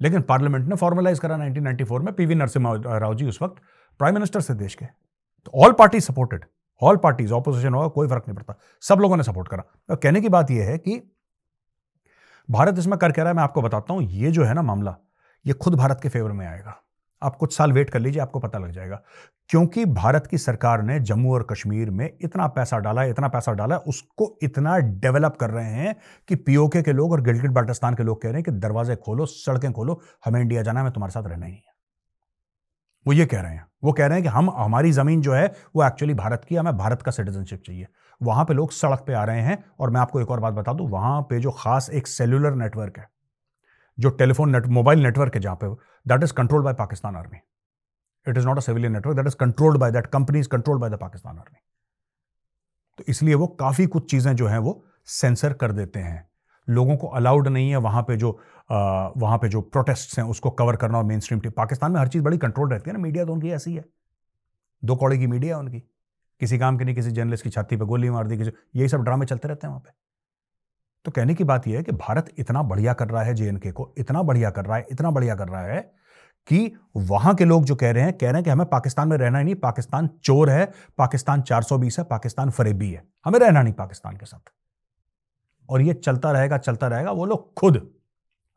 लेकिन 0.01 0.23
पार्लियामेंट 0.23 0.67
ने 0.69 0.77
फॉर्मलाइज 0.77 1.19
करा 1.19 1.37
1994 1.37 2.01
में 2.01 2.13
पीवी 2.15 2.35
नरसिम्हा 2.35 2.99
राव 2.99 3.15
जी 3.15 3.27
उस 3.27 3.43
वक्त 3.43 3.63
प्राइम 4.01 4.15
मिनिस्टर 4.15 4.43
थे 4.43 4.55
देश 4.55 4.75
के। 4.75 4.85
तो 4.85 5.65
all 5.65 5.73
party 5.73 6.01
supported 6.01 6.45
all 6.83 6.97
parties 6.97 7.33
opposition 7.33 7.75
होगा, 7.75 7.89
कोई 7.89 8.09
फ़र्क 8.09 8.25
नहीं 8.29 8.37
पड़ता। 8.37 8.55
सब 8.83 8.99
लोगों 8.99 9.17
ने 9.17 9.23
सपोर्ट 9.23 9.49
करा। 9.49 9.63
तो 9.89 9.97
कहने 9.97 10.21
की 10.21 10.29
बात 10.29 10.51
यह 10.51 10.65
है 10.65 10.77
कि 10.79 11.01
भारत 12.49 12.79
इसमें 12.79 12.99
कर 12.99 13.13
कह 13.13 13.23
रहा 13.23 13.31
है, 13.31 13.37
मैं 13.37 13.43
आपको 13.43 13.63
बताता 13.63 13.95
हूँ, 13.95 14.03
ये 14.03 14.31
जो 14.31 14.45
है 14.45 14.55
ना 14.55 14.63
मामला, 14.63 14.97
ये 15.47 15.53
खुद 15.53 15.75
भारत 15.75 16.01
के 16.03 16.09
फेवर 16.09 16.33
में 16.33 16.47
आएगा। 16.47 16.77
आप 17.23 17.37
कुछ 17.37 17.57
साल 17.57 17.73
वेट 17.73 17.91
कर 17.91 18.01
लीजिए, 18.01 18.23
आपको 18.23 18.41
पता 18.41 18.59
लग 18.59 18.71
जाएगा। 18.71 19.03
क्योंकि 19.49 19.85
भारत 19.85 20.27
की 20.27 20.39
सरकार 20.39 20.83
ने 20.83 21.01
जम्मू 21.01 21.35
और 21.35 21.47
कश्मीर 21.51 21.91
में 21.91 22.19
इतना 22.21 22.47
पैसा 22.47 22.79
डाला 22.79 23.03
है 23.03 23.11
इतना 23.11 23.29
पैसा 23.29 23.53
डाला 23.53 23.75
है 23.75 23.81
उसको 23.81 24.39
इतना 24.43 24.79
डेवलप 24.79 25.37
कर 25.41 25.51
रहे 25.51 25.71
हैं 25.71 25.97
कि 26.29 26.35
पीओके 26.35 26.83
के 26.83 26.93
लोग 26.93 27.13
और 27.13 27.21
गिलगिट 27.21 27.51
बाल्टिस्तान 27.51 27.95
के 27.95 28.03
लोग 28.03 28.23
कह 28.23 28.29
रहे 28.29 28.35
हैं 28.35 28.45
कि 28.45 28.51
दरवाजे 28.51 28.97
खोलो, 28.97 29.27
सड़कें 29.27 29.73
खोलो, 29.73 30.01
हमें 30.25 30.41
इंडिया 30.41 30.63
जाना 30.63 30.81
है 30.81 30.83
हमें 30.83 30.93
तुम्हारे 30.93 31.13
साथ 31.13 31.23
रहना 31.27 31.47
ही 31.47 31.53
है। 31.53 31.63
वो 33.07 33.13
ये 33.13 33.27
कह 33.27 33.41
रहे 33.41 33.53
हैं। 33.53 33.67
वो 33.85 33.93
कह 33.93 34.07
रहे 34.07 34.15
हैं 34.15 34.23
कि 34.23 34.29
हम, 34.29 34.51
हमारी 34.51 34.93
ज़मीन 34.93 35.21
जो 35.23 35.33
है, 35.33 35.53
वो 35.77 35.87
एक्चुअली 35.87 36.15
भारत 36.15 36.47
की 36.49 36.57
हमें 36.57 36.77
भारत 36.77 37.03
का 37.03 37.11
सिटीजनशिप 37.11 37.63
चाहिए। 37.67 37.87
वहाँ 38.23 38.45
पे 38.45 38.55
लोग 38.55 38.73
सड़क 38.73 39.05
पे 39.07 39.13
आ 39.13 39.25
रहे 39.25 39.41
हैं 39.41 39.65
और 39.81 39.91
मैं 39.91 40.01
आपको 40.01 40.21
एक 40.21 40.31
और 40.31 40.41
बात 40.41 40.55
बता 40.55 40.73
दूँ, 40.73 40.89
वहाँ 40.89 41.23
पे 41.23 41.41
जो 41.41 41.51
खास 41.51 41.91
एक 41.91 42.07
सेल्युलर 42.07 42.55
नेटवर्क 42.55 42.99
है 42.99 43.18
जो 43.99 44.11
टेलीफोन 44.11 44.51
नेट, 44.51 44.67
मोबाइल 44.69 45.03
नेटवर्क 45.03 45.35
है 45.35 45.41
जहाँ 45.41 45.57
पे 45.57 45.75
that 46.07 46.23
is 46.23 46.33
controlled 46.33 46.65
by 46.65 46.75
Pakistan 46.75 47.17
army 47.17 47.39
it 48.27 48.39
is 48.39 48.47
not 48.47 48.57
a 48.57 48.61
civilian 48.61 48.93
network 48.93 49.17
that 49.17 49.27
is 49.27 49.37
controlled 49.37 49.79
by 49.79 49.91
that 49.91 50.07
company 50.07 50.39
is 50.39 50.49
controlled 50.49 50.81
by 50.81 50.91
the 50.91 50.99
Pakistan 51.01 51.39
army 51.39 51.61
तो 52.99 53.05
इसलिए 53.09 53.35
वो 53.35 53.47
काफ़ी 53.61 53.87
कुछ 53.87 54.11
चीज़ें 54.11 54.35
जो 54.37 54.47
हैं 54.47 54.59
वो 54.59 54.83
सेंसर 55.09 55.53
कर 55.53 55.73
देते 55.73 55.99
हैं। 55.99 56.27
लोगों 56.69 56.97
को 56.97 57.07
अलाउड 57.17 57.49
नहीं 57.49 57.71
है 57.71 57.77
वहाँ 57.79 58.03
पे 58.03 58.17
जो 58.17 58.31
वहाँ 58.71 59.39
पे 59.39 59.49
जो 59.49 59.61
प्रोटेस्ट 59.63 60.19
हैं 60.19 60.25
उसको 60.27 60.51
कवर 60.53 60.77
करना 60.77 60.99
और 60.99 61.05
मेन 61.05 61.21
स्ट्रीम 61.21 61.41
पाकिस्तान 61.51 61.93
में 61.93 62.01
हर 62.01 62.09
चीज़ 62.09 62.23
बड़ी 62.23 62.39
कंट्रोल 62.39 62.71
रहती 62.71 62.91
है 62.91 62.97
ना 62.97 63.03
मीडिया 63.03 63.25
तो 63.25 63.33
उनकी 63.33 63.51
ऐसी 63.51 63.75
है। 63.75 63.85
दो 64.83 64.97
कौड़े 64.97 65.19
की 65.19 65.27
मीडिया 65.27 65.57
है 65.57 65.63
उनकी। 65.63 65.79
किसी 66.41 66.59
काम 66.59 66.79
के 66.79 66.85
नहीं 66.85 66.95
किसी 66.95 67.11
जर्नलिस्ट 67.11 67.45
की 67.45 67.51
छाती 67.51 67.77
पर 67.77 67.85
गोली 67.85 68.11
मार 68.11 68.27
दी, 68.27 68.37
किसी, 68.39 68.51
यही 68.77 68.89
सब 68.89 69.03
ड्रामे 69.05 69.27
चलते 69.27 69.49
रहते 69.49 69.67
हैं 69.67 69.73
वहाँ 69.73 69.81
पे। 69.81 69.91
तो 71.05 71.11
कहने 71.11 71.35
की 71.35 71.45
बात 71.45 71.69
यह 71.69 71.77
है 71.77 71.83
कि 71.83 71.93
भारत 71.93 72.35
इतना 72.39 72.63
बढ़िया 72.63 72.93
कर 72.93 73.09
रहा 73.09 73.23
है 73.23 73.35
जे 73.35 73.73
को 73.73 73.95
इतना 73.99 74.23
बढ़िया 74.23 74.51
कर 74.51 74.65
रहा 74.65 74.77
है, 74.77 74.87
इतना 74.93 75.11
बढ़िया 75.11 75.35
कर 75.35 75.49
रहा 75.49 75.63
है 75.63 75.81
कि 76.47 76.73
वहाँ 76.97 77.35
के 77.35 77.45
लोग 77.45 77.65
जो 77.65 77.77
कह 77.77 77.91
रहे 77.91 78.05
हैं, 78.05 78.13
कह 78.13 78.27
रहे 78.27 78.35
हैं 78.35 78.45
कि 78.45 78.51
हमें 78.51 78.67
पाकिस्तान 78.67 79.09
में 79.09 79.17
रहना 79.17 79.39
ही 79.39 79.45
नहीं, 79.45 79.55
पाकिस्तान 79.55 80.11
चोर 80.25 80.51
है, 80.51 80.73
पाकिस्तान 80.99 81.43
420 81.43 81.99
है, 81.99 82.05
पाकिस्तान 82.05 82.51
फरेबी 82.51 82.91
है। 82.91 83.05
हमें 83.25 83.39
रहना 83.39 83.63
नहीं 83.63 83.75
पाकिस्तान 83.75 84.17
के 84.17 84.27
साथ। 84.27 84.51
और 85.69 85.83
ये 85.83 85.95
चलता 85.95 86.33
रहेगा 86.33 86.59
चलता 86.59 86.87
रहेगा, 86.87 87.11
वो 87.11 87.27
लोग 87.27 87.55
खुद 87.55 87.91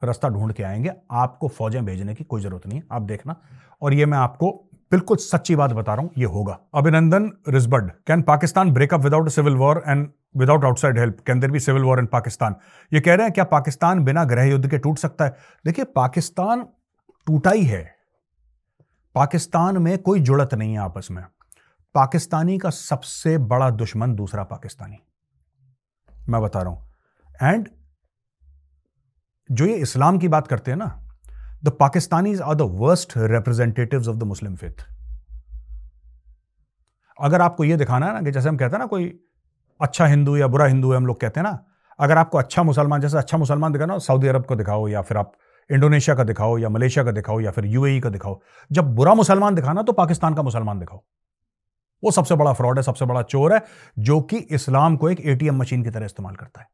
रास्ता 0.04 0.30
ढूंढ 0.30 0.54
के 0.54 0.64
आएँगे, 0.64 0.92
आपको 1.12 1.48
फौजें 1.48 1.86
भेजने 1.86 2.16
की 2.16 2.24
कोई 2.24 2.42
ज़रूरत 2.42 2.68
नहीं 2.68 2.82
आप 2.92 3.02
देखना। 3.02 3.36
और 3.82 3.94
ये 3.94 4.06
मैं 4.06 4.18
आपको 4.18 4.71
बिल्कुल 4.92 5.18
सच्ची 5.18 5.56
बात 5.56 5.72
बता 5.72 5.94
रहा 5.94 6.04
हूँ, 6.04 6.12
ये 6.18 6.26
होगा। 6.26 6.60
अभिनंदन, 6.76 7.32
रिजबर्ड। 7.50 7.92
Can 8.08 8.22
Pakistan 8.22 8.72
break up 8.72 9.02
without 9.02 9.30
civil 9.30 9.54
war 9.54 9.84
and 9.88 10.12
without 10.38 10.66
outside 10.66 11.00
help? 11.00 11.18
Can 11.28 11.40
there 11.40 11.52
be 11.52 11.60
civil 11.60 11.84
war 11.84 12.00
in 12.00 12.06
Pakistan? 12.06 12.56
ये 12.94 13.00
कह 13.00 13.16
रहे 13.16 13.26
हैं, 13.26 13.34
क्या 13.34 13.44
पाकिस्तान 13.44 14.04
बिना 14.04 14.24
गृह 14.24 14.44
युद्ध 14.44 14.70
के 14.70 14.78
टूट 14.78 14.98
सकता 14.98 15.26
है? 15.26 15.36
देखिए, 15.66 15.86
पाकिस्तान 15.86 16.68
टूटा 17.28 17.52
ही 17.52 17.64
है। 17.64 17.96
पाकिस्तान 19.16 19.78
में 19.78 19.98
कोई 19.98 20.20
जुड़त 20.20 20.54
नहीं 20.54 20.74
है 20.74 20.80
आपस 20.80 21.08
में। 21.12 21.24
पाकिस्तानी 21.96 22.58
का 22.58 22.70
सबसे 22.70 23.38
बड़ा 23.38 23.70
दुश्मन 23.70 24.16
दूसरा 24.16 24.44
पाकिस्तानी। 24.44 24.98
मैं 26.30 26.42
बता 26.42 26.62
रहा 26.62 26.72
हूँ। 26.72 26.92
एंड 27.44 27.70
जो 29.52 29.66
ये 29.66 29.76
इस्लाम 29.76 30.18
की 30.18 30.28
बात 30.28 30.48
करते 30.48 30.72
हैं 30.72 30.78
ना 30.78 31.01
the 31.64 31.70
Pakistanis 31.70 32.42
are 32.42 32.56
the 32.56 32.62
worst 32.62 33.14
representatives 33.18 34.08
of 34.08 34.18
the 34.18 34.24
Muslim 34.24 34.56
faith 34.56 34.86
अगर 37.20 37.42
आपको 37.42 37.64
ये 37.64 37.78
दिखाना 37.78 38.06
है 38.06 38.14
ना 38.14 38.22
कि 38.22 38.32
जैसे 38.32 38.50
हम 38.50 38.58
कहते 38.58 38.76
हैं 38.76 38.80
ना 38.80 38.86
कोई 38.86 39.14
अच्छा 39.80 40.06
हिंदू 40.06 40.36
या 40.38 40.48
बुरा 40.48 40.66
हिंदू 40.66 40.92
है, 40.92 40.98
हम 40.98 41.06
लोग 41.06 41.20
कहते 41.22 41.40
हैं 41.40 41.44
ना, 41.44 41.66
अगर 42.00 42.18
आपको 42.18 42.38
अच्छा 42.38 42.64
मुसलमान, 42.64 43.02
जैसे 43.02 43.18
अच्छा 43.18 43.38
मुसलमान 43.38 43.72
दिखाना 43.72 43.98
सऊदी 43.98 44.28
अरब 44.28 44.46
को 44.46 44.56
दिखाओ 44.56 44.88
या 44.88 45.02
फिर 45.02 45.18
आप 45.18 45.32
इंडोनेशिया 45.70 46.16
का 46.16 46.24
दिखाओ 46.24 46.58
या 46.58 46.70
मलेशिया 46.70 47.06
का 47.06 47.12
दिखाओ 47.12 47.40
या 47.40 47.52
फिर 47.52 47.66
यूएई 47.66 48.00
का 48.00 48.10
दिखाओ, 48.10 48.40
जब 48.72 48.94
बुरा 48.96 49.14
मुसलमान 49.14 49.56
दिखाना 49.56 49.82
तो 49.82 49.94
पाकिस्तान 49.94 50.34
का 50.34 50.42
मुसलमान 50.42 50.80
दिखाओ। 50.80 51.02
वो 52.04 52.12
सबसे 52.12 52.36
बड़ा 52.36 52.54
फ्रॉड 52.54 52.78
है, 52.78 52.84
सबसे 52.84 53.06
बड़ा 53.06 53.22
चोर 53.22 53.54
है, 53.54 53.62
जो 54.00 54.22
कि 54.22 54.38
इस्लाम 54.38 54.96
को 54.98 55.10
एक 55.10 55.20
एटीएम 55.20 55.60
मशीन 55.60 55.84
की 55.84 55.90
तरह 55.90 56.06
इस्तेमाल 56.06 56.36
करता 56.36 56.62
है। 56.62 56.68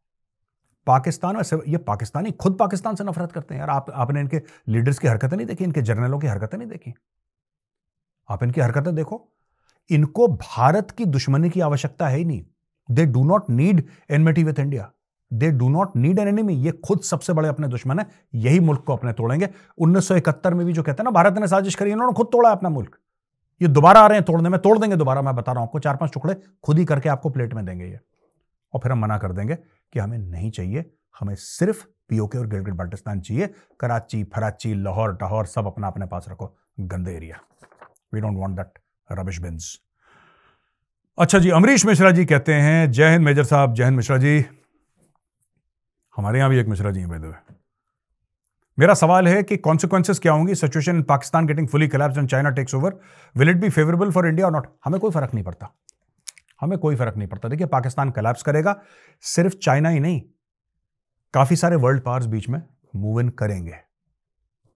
पाकिस्तान 0.88 1.36
में 1.36 1.44
ये 1.68 1.78
पाकिस्तानी 1.78 2.32
खुद 2.32 2.58
पाकिस्तान 2.60 2.96
से 2.96 3.04
नफरत 3.04 3.32
करते 3.32 3.54
हैं। 3.54 3.60
यार, 3.60 3.70
आप, 3.70 3.90
आपने 3.90 4.20
इनके 4.20 4.42
लीडर्स 4.68 5.00
की 5.00 5.08
हरकतें 5.08 5.38
नहीं 5.38 5.48
देखी? 5.48 5.64
इनके 5.64 5.82
जर्नलों 5.82 6.20
की 6.20 6.28
हरकतें 6.28 6.58
नहीं 6.58 6.68
देखी? 6.68 6.94
आप 8.30 8.44
इनकी 8.44 8.62
हरकतें 8.62 8.96
देखो। 8.96 9.28
इनको 9.90 10.28
भारत 10.28 10.92
की 10.92 11.06
दुश्मनी 11.06 11.50
की 11.50 11.62
आवश्यकता 11.62 12.08
है 12.08 12.18
ही 12.18 12.26
नहीं। 12.26 12.44
They 12.92 13.06
do 13.06 13.24
not 13.24 13.50
need 13.50 13.84
enmity 14.10 14.44
with 14.44 14.60
India 14.60 14.92
they 15.32 15.52
do 15.52 15.70
not 15.70 15.96
need 15.96 16.20
an 16.20 16.28
enemy 16.28 16.54
ये 16.56 16.72
खुद 16.72 17.00
सबसे 17.02 17.34
बड़े 17.34 17.50
अपने 17.50 17.68
दुश्मन 17.68 18.00
है। 18.00 18.06
यही 18.34 18.60
मुल्क 18.60 18.84
को 18.88 18.94
अपने 18.94 19.14
तोड़ेंगे। 19.14 19.50
उन्नीस 19.78 20.08
सौ 20.08 20.16
इकहत्तर 20.16 20.54
में 20.54 20.66
भी 20.66 20.74
जो 20.74 20.84
कहते 20.84 21.02
हैं 21.02 21.06
ना, 21.06 21.12
भारत 21.12 21.38
ने 21.38 21.48
साजिश 21.48 21.76
करी, 21.76 21.92
इन्होंने 21.92 22.14
खुद 22.14 22.28
तोड़ा 22.32 22.50
अपना 22.50 22.70
मुल्क। 22.70 22.98
ये 23.62 23.68
दोबारा 23.68 24.02
आ 24.02 24.08
रहे 24.08 24.18
हैं 24.18 24.26
तोड़ने 24.26 24.50
में, 24.50 24.60
तोड़ 24.60 24.78
देंगे 24.78 24.96
दोबारा, 24.96 25.22
मैं 25.22 25.36
बता 25.36 25.52
रहा 25.52 25.62
हूँ 25.62 25.68
आपको, 25.68 25.80
चार 25.80 25.96
पाँच 25.96 26.14
टुकड़े 26.14 26.36
खुद 26.64 26.78
ही 26.78 26.86
करके 26.86 27.10
आपको 27.10 27.30
प्लेट 27.30 27.54
में 27.54 27.66
देंगे 27.66 27.86
ये। 27.86 28.00
और 28.74 28.80
फिर 28.80 28.92
हम 28.92 29.00
मना 29.00 29.18
कर 29.18 29.32
देंगे। 29.32 29.58
कि 29.94 30.00
हमें 30.00 30.18
नहीं 30.18 30.52
चाहिए। 30.52 30.92
हमें 31.20 31.36
सिर्फ़ 31.36 31.86
पीओके 32.10 32.38
और 32.38 32.48
गिलगिट 32.48 32.74
बाल्टिस्तान 32.74 33.22
चाहिए। 33.22 33.54
कराची, 33.80 34.24
फराची, 34.24 34.74
लाहौर, 34.74 35.16
टाहौर 35.16 35.46
सब 35.46 35.68
अपना 35.68 35.88
अपने 35.88 36.06
पास 36.06 36.26
रखो। 36.30 36.56
गंदे 36.80 37.16
area. 37.16 37.40
We 38.14 38.22
don't 38.22 38.38
want 38.38 38.56
that 38.56 38.80
rubbish 39.10 39.40
bins 39.42 39.78
अच्छा 41.18 41.40
जी, 41.40 41.50
अमरीश 41.50 41.86
मिश्रा 41.86 42.12
जी 42.12 42.26
कहते 42.26 42.54
हैं, 42.54 42.92
जय 42.92 43.12
हिंद 43.12 43.24
मेजर 43.26 43.44
साहब, 43.44 43.74
जय 43.74 43.84
हिंद 43.84 43.96
मिश्रा 43.98 44.18
जी। 44.18 44.46
हमारे 46.16 46.40
यहाँ 46.40 46.50
भी 46.50 46.60
एक 46.60 46.68
मिश्रा 46.68 46.92
जी 46.92 47.00
हैं 47.00 47.10
बेदवे 47.10 47.34
मेरा 48.78 48.94
सवाल 48.94 49.28
है 49.28 49.42
कि 49.44 49.58
कॉन्सिक्वेंसेस 49.58 50.20
क्या 50.20 50.32
होंगी? 50.32 50.56
Situation 50.56 50.96
in 50.96 51.04
Pakistan 51.04 51.46
getting 51.48 51.68
fully 51.68 51.88
collapse 51.88 52.18
and 52.18 52.30
China 52.30 52.50
takes 52.50 52.76
over 52.76 53.00
will 53.36 53.50
it 53.50 53.58
be 53.58 53.70
favourable 53.70 54.12
for 54.12 54.28
India 54.28 54.46
और 54.46 54.54
नॉट 54.54 54.68
हमें 54.86 55.00
कोई 55.00 55.12
फ़र्क 55.12 55.34
नहीं 55.34 55.44
पड़ता। 55.44 55.74
हमें 56.62 56.78
कोई 56.80 56.96
फ़र्क 56.96 57.18
नहीं 57.18 57.28
पड़ता। 57.28 57.50
देखिए, 57.50 57.68
पाकिस्तान 57.68 58.12
कलेप्स 58.12 58.44
करेगा, 58.44 58.82
सिर्फ़ 59.24 59.56
चाइना 59.56 59.90
ही 59.90 60.00
नहीं, 60.00 60.22
काफ़ी 61.34 61.56
सारे 61.56 61.76
वर्ल्ड 61.76 62.02
पावर्स 62.04 62.26
बीच 62.26 62.50
में 62.50 62.62
मूव 62.96 63.20
इन 63.20 63.30
करेंगे। 63.30 63.76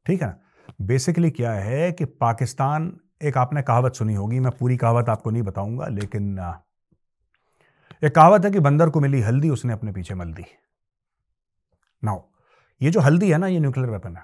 ठीक 0.05 0.21
है 0.21 0.27
ना? 0.27 0.37
बेसिकली 0.81 1.29
क्या 1.31 1.51
है 1.51 1.91
कि 1.91 2.05
पाकिस्तान, 2.05 2.99
एक 3.21 3.37
आपने 3.37 3.61
कहावत 3.61 3.95
सुनी 3.95 4.13
होगी, 4.13 4.39
मैं 4.39 4.51
पूरी 4.51 4.77
कहावत 4.77 5.09
आपको 5.09 5.31
नहीं 5.31 5.43
बताऊँगा, 5.43 5.87
लेकिन 5.87 6.39
एक 8.03 8.15
कहावत 8.15 8.45
है 8.45 8.51
कि 8.51 8.59
बंदर 8.59 8.89
को 8.89 8.99
मिली 8.99 9.21
हल्दी, 9.21 9.49
उसने 9.49 9.73
अपने 9.73 9.91
पीछे 9.91 10.13
मल 10.13 10.33
दी। 10.33 10.45
नाउ 12.03 12.21
ये 12.81 12.91
जो 12.91 12.99
हल्दी 12.99 13.31
है 13.31 13.37
ना, 13.37 13.47
ये 13.47 13.59
न्यूक्लियर 13.59 13.89
वेपन 13.89 14.15
है। 14.15 14.23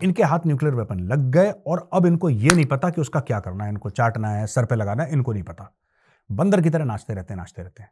इनके 0.00 0.22
हाथ 0.22 0.46
न्यूक्लियर 0.46 0.74
वेपन 0.74 1.00
लग 1.00 1.30
गए 1.30 1.50
और 1.50 1.88
अब 1.92 2.06
इनको 2.06 2.30
ये 2.30 2.50
नहीं 2.50 2.66
पता 2.66 2.90
कि 2.90 3.00
उसका 3.00 3.20
क्या 3.20 3.40
करना 3.40 3.64
है, 3.64 3.70
इनको 3.70 3.90
चाटना 3.90 4.28
है, 4.28 4.46
सर 4.46 4.64
पे 4.64 4.74
लगाना 4.74 5.02
है, 5.02 5.12
इनको 5.12 5.32
नहीं 5.32 5.42
पता। 5.42 5.72
बंदर 6.36 6.60
की 6.60 6.70
तरह 6.70 6.84
नाचते 6.84 7.14
रहते 7.14 7.34
हैं, 7.34 7.38
नाचते 7.38 7.62
रहते 7.62 7.82
हैं। 7.82 7.90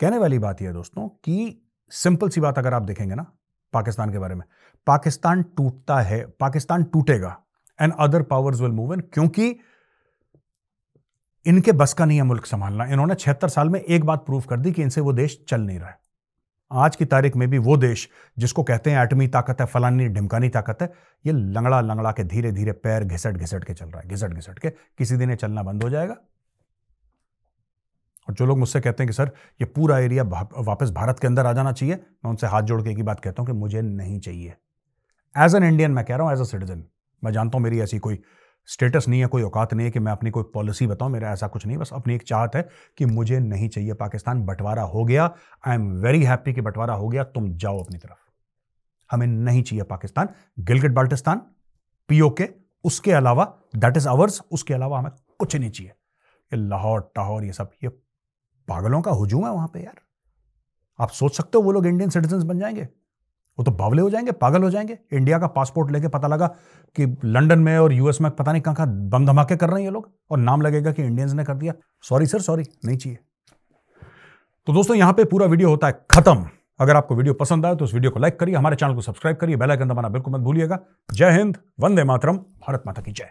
कहने 0.00 0.18
वाली 0.18 0.38
बात 0.38 0.62
यह 0.62 0.72
दोस्तों 0.72 1.08
कि 1.08 1.62
सिंपल 1.90 2.28
सी 2.28 2.40
बात 2.40 2.58
अगर 2.58 2.74
आप 2.74 2.82
देखेंगे 2.82 3.14
ना 3.14 3.26
पाकिस्तान 3.72 4.12
के 4.12 4.18
बारे 4.18 4.34
में, 4.34 4.44
पाकिस्तान 4.86 5.42
टूटता 5.56 6.00
है, 6.00 6.24
पाकिस्तान 6.40 6.84
टूटेगा 6.84 7.36
and 7.80 7.92
other 8.00 8.22
powers 8.22 8.60
will 8.60 8.70
move 8.70 8.94
in 8.94 9.00
क्योंकि 9.00 9.48
इनके 11.46 11.72
बस 11.72 11.92
का 11.94 12.04
नहीं 12.04 12.18
है 12.18 12.24
मुल्क 12.24 12.46
संभालना। 12.46 12.84
इन्होंने 12.84 13.14
छिहत्तर 13.14 13.48
साल 13.48 13.68
में 13.68 13.80
एक 13.80 14.04
बात 14.04 14.26
प्रूव 14.26 14.40
कर 14.40 14.60
दी 14.60 14.72
कि 14.72 14.82
इनसे 14.82 15.00
वो 15.00 15.12
देश 15.12 15.44
चल 15.48 15.60
नहीं 15.60 15.78
रहा 15.78 15.88
है। 15.88 15.98
आज 16.72 16.96
की 16.96 17.04
तारीख 17.04 17.36
में 17.36 17.48
भी 17.50 17.58
वो 17.58 17.76
देश 17.76 18.08
जिसको 18.38 18.62
कहते 18.62 18.90
हैं 18.90 19.02
एटमी 19.02 19.28
ताकत 19.28 19.60
है, 19.60 19.66
फलानी 19.66 20.08
ढिमकानी 20.08 20.48
ताकत 20.48 20.82
है, 20.82 20.92
ये 21.26 21.32
लंगड़ा 21.32 21.80
लंगड़ा 21.80 22.12
के 22.12 22.24
धीरे 22.24 22.52
धीरे 22.52 22.72
पैर 22.72 23.04
घिसट 23.04 23.36
घिसट 23.36 23.64
के 23.64 23.74
चल 23.74 23.86
रहा 23.86 24.00
है 24.00 24.08
घिसट 24.08 24.34
घिसट 24.34 24.58
के। 24.58 24.70
किसी 24.70 25.16
दिन 25.16 25.30
ये 25.30 25.36
चलना 25.36 25.62
बंद 25.62 25.82
हो 25.82 25.90
जाएगा। 25.90 26.16
और 28.28 28.34
जो 28.34 28.46
लोग 28.46 28.58
मुझसे 28.58 28.80
कहते 28.80 29.02
हैं 29.02 29.08
कि, 29.08 29.12
सर, 29.12 29.30
ये 29.60 29.64
पूरा 29.66 29.98
एरिया 29.98 30.22
वापस 30.22 30.90
भारत 30.90 31.18
के 31.18 31.26
अंदर 31.26 31.46
आ 31.46 31.52
जाना 31.52 31.72
चाहिए। 31.72 31.94
मैं 31.94 32.30
उनसे 32.30 32.46
हाथ 32.46 32.62
जोड़ 32.62 32.82
के 32.82 32.90
एक 32.90 32.96
ही 32.96 33.02
बात 33.02 33.20
कहता 33.20 33.42
हूँ 33.42 33.46
कि 33.46 33.52
मुझे 33.54 33.82
नहीं 33.82 34.18
चाहिए। 34.20 34.54
एज 35.34 35.54
एन 35.54 35.64
इंडियन 35.64 35.90
मैं 35.90 36.04
कह 36.04 36.16
रहा 36.16 36.26
हूँ 36.26 36.32
एज 36.32 36.40
अ 36.40 36.44
सिटीजन 36.46 36.84
मैं 37.22 37.32
जानता 37.32 37.58
हूँ 37.58 37.62
मेरी 37.64 37.80
ऐसी 37.80 37.98
कोई 37.98 38.20
स्टेटस 38.68 39.06
नहीं 39.08 39.20
है, 39.20 39.26
कोई 39.26 39.42
औकात 39.42 39.72
नहीं 39.74 39.84
है 39.86 39.90
कि 39.90 39.98
मैं 39.98 40.12
अपनी 40.12 40.30
कोई 40.30 40.44
पॉलिसी 40.54 40.86
बताऊँ, 40.86 41.10
मेरा 41.12 41.30
ऐसा 41.32 41.46
कुछ 41.48 41.66
नहीं, 41.66 41.76
बस 41.78 41.90
अपनी 41.92 42.14
एक 42.14 42.22
चाहत 42.22 42.56
है 42.56 42.62
कि 42.98 43.04
मुझे 43.06 43.38
नहीं 43.40 43.68
चाहिए 43.68 43.92
पाकिस्तान। 43.94 44.44
बंटवारा 44.46 44.82
हो 44.84 45.04
गया 45.04 45.24
आई 45.64 45.74
एम 45.74 45.90
वेरी 46.02 46.22
हैप्पी 46.24 46.52
कि 46.52 46.60
बंटवारा 46.60 46.94
हो 46.94 47.08
गया, 47.08 47.24
तुम 47.24 47.48
जाओ 47.54 47.82
अपनी 47.84 47.98
तरफ़। 47.98 48.26
हमें 49.10 49.26
नहीं 49.26 49.62
चाहिए 49.62 49.84
पाकिस्तान 49.84 50.28
गिलगिट 50.60 50.92
बाल्टिस्तान 50.92 51.40
पीओके 52.08 52.48
उसके 52.84 53.12
अलावा 53.12 53.44
दैट 53.76 53.96
इज़ 53.96 54.08
आवर्स 54.08 54.40
उसके 54.52 54.74
अलावा 54.74 54.98
हमें 54.98 55.10
कुछ 55.38 55.56
नहीं 55.56 55.70
चाहिए। 55.70 55.92
ये 56.52 56.58
लाहौर 56.58 57.10
टाहौर 57.16 57.44
ये 57.44 57.52
सब, 57.52 57.70
ये 57.84 57.90
पागलों 58.68 59.00
का 59.02 59.10
हुजूम 59.10 59.44
है 59.46 59.52
वहाँ 59.52 59.68
पे 59.68 59.80
यार। 59.80 60.00
आप 60.98 61.10
सोच 61.10 61.36
सकते 61.36 61.58
हो 61.58 61.64
वो 61.64 61.72
लोग 61.72 61.86
इंडियन 61.86 62.10
सिटीजन 62.10 62.46
बन 62.48 62.58
जाएँगे। 62.58 62.82
वो 63.58 63.64
तो 63.64 63.70
बावले 63.70 64.02
हो 64.02 64.10
जाएँगे, 64.10 64.32
पागल 64.32 64.62
हो 64.62 64.70
जाएँगे। 64.70 64.98
इंडिया 65.12 65.38
का 65.38 65.46
पासपोर्ट 65.46 65.90
लेके 65.90 66.08
पता 66.08 66.28
लगा 66.28 66.46
कि 66.96 67.06
लंदन 67.24 67.58
में 67.58 67.78
और 67.78 67.92
यूएस 67.92 68.20
में 68.20 68.30
पता 68.30 68.52
नहीं 68.52 68.62
कहाँ 68.62 68.74
कहाँ 68.74 69.08
बम 69.08 69.26
धमाके 69.26 69.56
कर 69.56 69.70
रहे 69.70 69.80
हैं 69.80 69.88
ये 69.88 69.92
लोग 69.92 70.10
और 70.30 70.38
नाम 70.38 70.62
लगेगा 70.62 70.92
कि 70.92 71.02
इंडियंस 71.02 71.32
ने 71.32 71.44
कर 71.44 71.54
दिया। 71.54 71.72
सॉरी 72.02 72.26
सर 72.26 72.40
सॉरी 72.40 72.64
नहीं 72.84 72.96
चाहिए। 72.96 73.18
तो 74.66 74.72
दोस्तों, 74.72 74.96
यहाँ 74.96 75.12
पे 75.12 75.24
पूरा 75.24 75.46
वीडियो 75.46 75.68
होता 75.68 75.86
है 75.86 76.00
खत्म। 76.10 76.48
अगर 76.80 76.96
आपको 76.96 77.14
वीडियो 77.14 77.34
पसंद 77.34 77.66
आए 77.66 77.76
तो 77.76 77.84
उस 77.84 77.94
वीडियो 77.94 78.10
को 78.10 78.20
लाइक 78.20 78.38
करिए, 78.40 78.54
हमारे 78.54 78.76
चैनल 78.76 78.94
को 78.94 79.00
सब्सक्राइब 79.00 79.36
करिए 79.36 79.56
बेल 79.56 79.70
आइकन 79.70 79.88
दबाना 79.88 80.08
बिल्कुल 80.08 80.34
मत 80.34 80.40
भूलिएगा। 80.40 80.78
जय 81.12 81.30
हिंद, 81.30 81.56
वंदे 81.80 82.04
मातरम, 82.04 82.36
भारत 82.36 82.82
माता 82.86 83.02
की 83.02 83.12
जय। 83.12 83.30